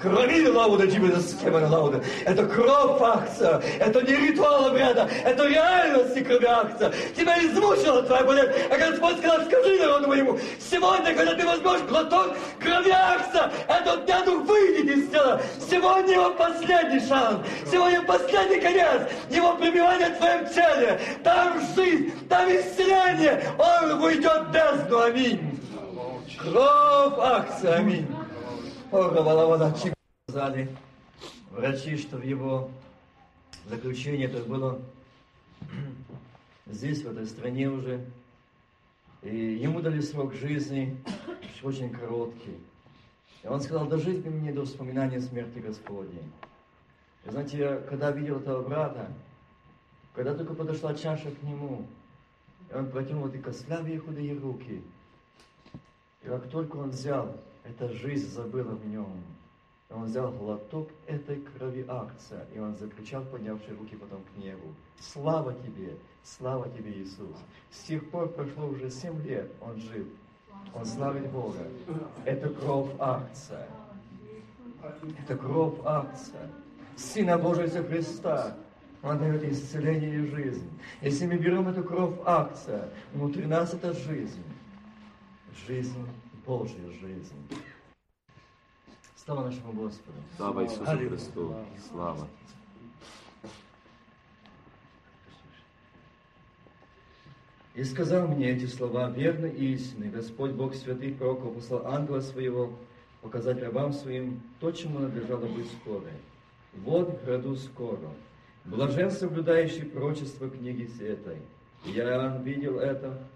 [0.00, 2.02] Крови лауда тебе за схема лауда.
[2.24, 3.60] Это кровь акция.
[3.80, 5.08] Это не ритуал обряда.
[5.24, 6.92] Это реальность крови акция.
[7.16, 8.52] Тебя измучила твоя болезнь.
[8.70, 10.38] А Господь сказал, скажи народу моему,
[10.70, 15.40] сегодня, когда ты возьмешь глоток крови акция, этот дядух выйдет из тела.
[15.68, 17.40] Сегодня его последний шанс.
[17.70, 19.02] Сегодня последний конец.
[19.30, 21.00] Его пребывание в твоем теле.
[21.24, 23.42] Там жизнь, там исцеление.
[23.58, 25.00] Он уйдет в бездну.
[25.00, 25.60] Аминь.
[26.40, 27.78] Кровь акция.
[27.78, 28.06] Аминь.
[30.26, 30.74] Сказали
[31.50, 32.70] врачи, что в его
[33.66, 34.80] заключении это было
[36.66, 38.02] здесь, в этой стране уже.
[39.20, 40.96] И ему дали срок жизни,
[41.62, 42.56] очень короткий.
[43.42, 46.22] И он сказал, дожить бы мне до вспоминания смерти Господней.
[47.26, 49.12] И знаете, я когда видел этого брата,
[50.14, 51.86] когда только подошла чаша к нему,
[52.70, 54.82] и он протянул эти костлявые худые руки,
[56.22, 57.36] и как только он взял
[57.68, 59.22] эта жизнь забыла в нем.
[59.90, 64.74] И он взял глоток этой крови акция, и он закричал, поднявший руки потом к небу.
[65.00, 67.36] Слава тебе, слава тебе, Иисус.
[67.70, 70.06] С тех пор прошло уже семь лет, он жив.
[70.74, 71.66] Он славит Бога.
[72.24, 73.66] Это кровь акция.
[75.22, 76.50] Это кровь акция.
[76.96, 78.56] Сына Божия Христа.
[79.02, 80.68] Он дает исцеление и жизнь.
[81.00, 84.42] Если мы берем эту кровь акция, внутри нас это жизнь.
[85.66, 85.94] Жизнь
[86.48, 87.36] Божью жизнь.
[89.16, 90.16] Слава нашему Господу.
[90.34, 91.54] Слава Иисусу Христу.
[91.90, 92.26] Слава.
[97.74, 100.08] И сказал мне эти слова, верно и истинны.
[100.08, 102.72] Господь Бог святых пророков послал ангела своего
[103.20, 106.10] показать рабам своим то, чему надлежало быть скоро.
[106.76, 108.10] Вот граду скоро.
[108.64, 111.42] Блажен соблюдающий пророчество книги этой.
[111.84, 113.28] Я видел это,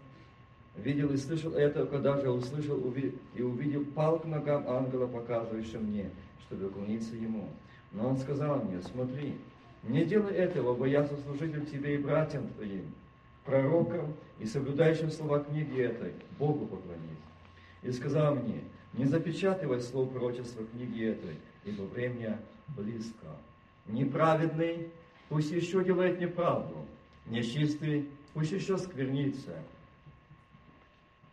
[0.77, 2.79] видел и слышал это, когда же услышал
[3.35, 6.11] и увидел, пал к ногам ангела, показывающего мне,
[6.47, 7.49] чтобы уклониться ему.
[7.93, 9.35] Но он сказал мне, смотри,
[9.83, 12.95] не делай этого, бо я сослужитель тебе и братьям твоим,
[13.45, 17.19] пророкам и соблюдающим слова книги этой, Богу поклонись.
[17.83, 18.63] И сказал мне,
[18.95, 22.39] не запечатывай слов пророчества книги этой, ибо время
[22.69, 23.27] близко.
[23.87, 24.89] Неправедный
[25.29, 26.87] пусть еще делает неправду,
[27.27, 29.53] нечистый пусть еще сквернится,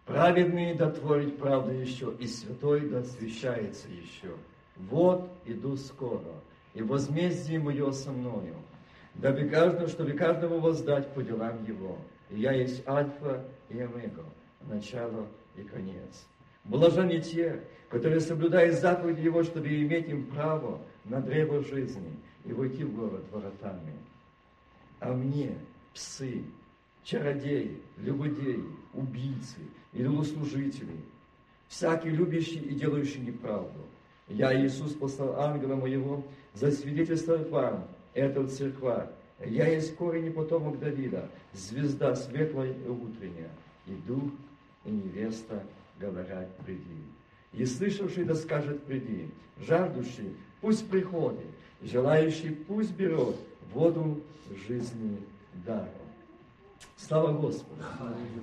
[0.10, 4.34] Праведный дотворит правду еще, и святой да освящается еще.
[4.76, 6.34] Вот иду скоро,
[6.74, 8.56] и возмездие мое со мною,
[9.14, 11.96] дабы каждому, чтобы каждому воздать по делам его.
[12.32, 14.26] И я есть Альфа и Омега,
[14.62, 16.26] начало и конец.
[16.64, 17.62] Блажены те,
[17.92, 23.26] которые соблюдают заповеди Его, чтобы иметь им право на древо жизни и войти в город
[23.30, 23.94] воротами.
[25.02, 25.56] А мне,
[25.94, 26.44] псы,
[27.04, 28.64] чародеи, любодеи,
[28.94, 29.58] убийцы,
[29.94, 30.98] идолослужители,
[31.68, 33.80] всякий любящий и делающий неправду.
[34.28, 39.12] Я, Иисус, послал ангела моего, засвидетельствовать вам, это церква.
[39.46, 43.52] Я есть корень и потомок Давида, звезда светлая и утренняя,
[43.88, 44.32] и дух,
[44.86, 45.64] и невеста
[46.00, 47.04] говорят, приди.
[47.54, 49.30] И слышавший да скажет, приди,
[49.66, 51.48] жаждущий, пусть приходит,
[51.82, 53.36] желающий, пусть берет
[53.74, 54.22] воду
[54.68, 55.18] жизни
[55.66, 55.99] даром.
[56.98, 57.82] Слава Господу.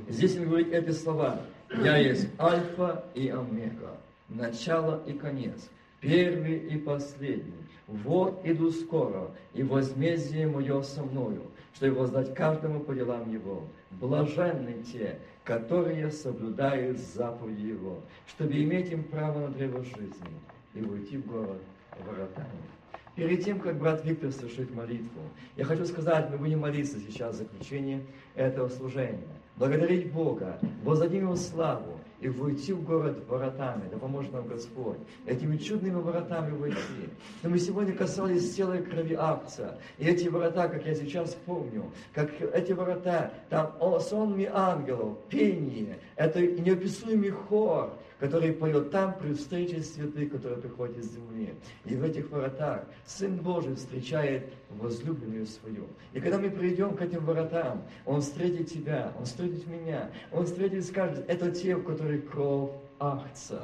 [0.08, 1.40] Здесь он говорит эти слова.
[1.82, 3.96] Я есть Альфа и Омега,
[4.28, 5.68] начало и конец,
[6.00, 7.52] первый и последний.
[7.86, 11.42] Вот иду скоро, и возмездие мое со мною,
[11.74, 13.62] чтобы воздать каждому по делам его.
[13.92, 20.40] Блаженны те, которые соблюдают заповеди его, чтобы иметь им право на древо жизни
[20.74, 21.62] и уйти в город
[22.04, 22.75] воротами.
[23.16, 25.22] Перед тем, как брат Виктор совершит молитву,
[25.56, 28.02] я хочу сказать, мы будем молиться сейчас в заключение
[28.34, 29.26] этого служения.
[29.56, 35.56] Благодарить Бога, воздадим Ему славу и войти в город воротами, да поможет нам Господь, этими
[35.56, 37.08] чудными воротами войти.
[37.42, 42.30] Но мы сегодня касались целой крови акция, и эти ворота, как я сейчас помню, как
[42.52, 49.82] эти ворота, там о, сонми ангелов, пение, это неописуемый хор, который поет там при встрече
[49.82, 51.54] святых, которые приходят из земли.
[51.84, 55.86] И в этих воротах Сын Божий встречает возлюбленную свою.
[56.12, 60.78] И когда мы придем к этим воротам, Он встретит тебя, Он встретит меня, Он встретит
[60.78, 63.60] и скажет, это те, у которых кровь акция.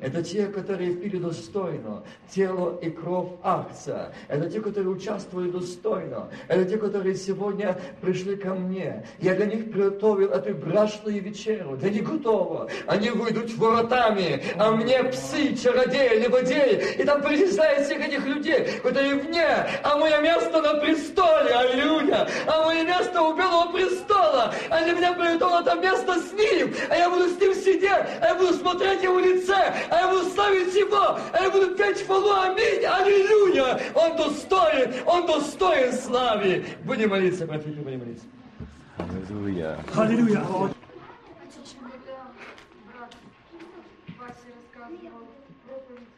[0.00, 4.12] Это те, которые пили достойно тело и кровь акция.
[4.28, 6.28] Это те, которые участвовали достойно.
[6.48, 9.06] Это те, которые сегодня пришли ко мне.
[9.20, 11.76] Я для них приготовил эту брачную вечеру.
[11.76, 12.68] Для них готово.
[12.86, 16.96] Они выйдут воротами, а мне псы, чародеи, леводеи.
[16.98, 19.48] И там перечисляют всех этих людей, которые вне,
[19.82, 21.54] а мое место на престоле.
[21.54, 22.28] Аллилуйя.
[22.46, 24.52] А мое место у Белого престола.
[24.68, 26.74] А для меня приготовлено там место с ним.
[26.90, 27.86] А я буду с ним сидеть
[28.20, 32.04] а я буду смотреть его лице, а я буду ставить его, а я буду петь
[32.06, 33.80] хвалу, аминь, аллилуйя.
[33.94, 36.64] Он достоин, он достоин славы.
[36.84, 38.24] Будем молиться, братья, будем молиться.
[38.98, 39.78] Аллилуйя.
[39.94, 40.40] Аллилуйя.
[40.40, 42.16] Отец, когда
[42.92, 43.14] брат
[44.18, 45.28] Вася рассказывал
[45.66, 46.08] проповедь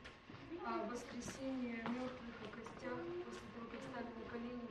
[0.64, 4.68] о воскресении мертвых, о костях, после того, как стали на колени,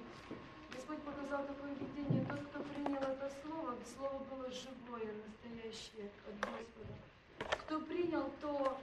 [0.74, 2.26] Господь показал такое видение.
[2.30, 7.07] Тот, кто принял это слово, слово было живое, настоящее от Господа.
[7.52, 8.78] Кто принял, то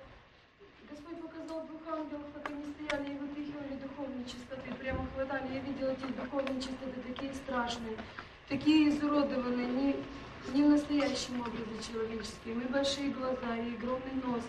[0.91, 5.55] Господь показал двух ангелов, как они стояли и выпихивали духовные чистоты, прямо хватали.
[5.55, 7.97] Я видела эти духовные чистоты такие страшные,
[8.49, 9.97] такие изуродованные, не,
[10.53, 12.61] не в настоящем образе человеческим.
[12.61, 14.43] И большие глаза, и огромный нос,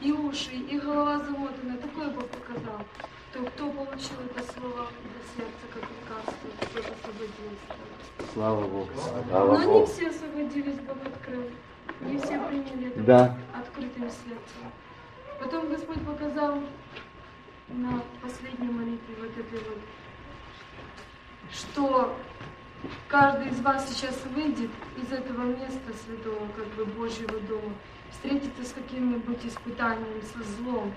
[0.00, 1.78] и уши, и голова замотанная.
[1.78, 2.80] Такое Бог показал.
[3.32, 8.32] То, кто получил это слово до сердца, как лекарство, тот освободился.
[8.32, 8.90] Слава Богу.
[8.94, 9.86] Но Слава не Богу.
[9.86, 11.50] все освободились, Бог открыл.
[12.04, 13.38] Не все приняли это Да.
[13.58, 14.70] открытым сердцем.
[15.40, 16.60] Потом Господь показал
[17.68, 19.78] на последней молитве вот этой вот,
[21.50, 22.16] что
[23.08, 27.72] каждый из вас сейчас выйдет из этого места святого, как бы Божьего дома,
[28.10, 30.92] встретится с каким-нибудь испытанием, со злом.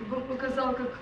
[0.00, 0.98] И Бог показал, как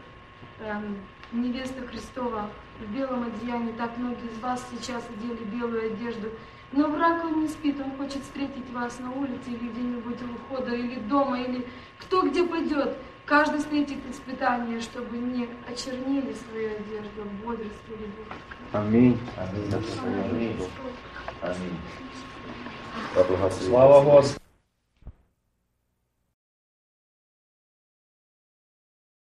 [0.60, 0.98] эм,
[1.32, 2.50] невеста Христова
[2.80, 6.30] в белом одеянии, так многие из вас сейчас одели белую одежду.
[6.76, 10.74] Но враг, он не спит, он хочет встретить вас на улице или где-нибудь у входа,
[10.74, 11.66] или дома, или
[11.98, 12.98] кто где пойдет.
[13.24, 18.36] Каждый встретит испытание, чтобы не очернили свою одежду, а бодрствовали Бог.
[18.72, 19.18] Аминь.
[19.36, 19.72] Аминь.
[20.30, 20.56] Аминь.
[21.40, 21.78] Аминь.
[23.66, 24.45] Слава Господу.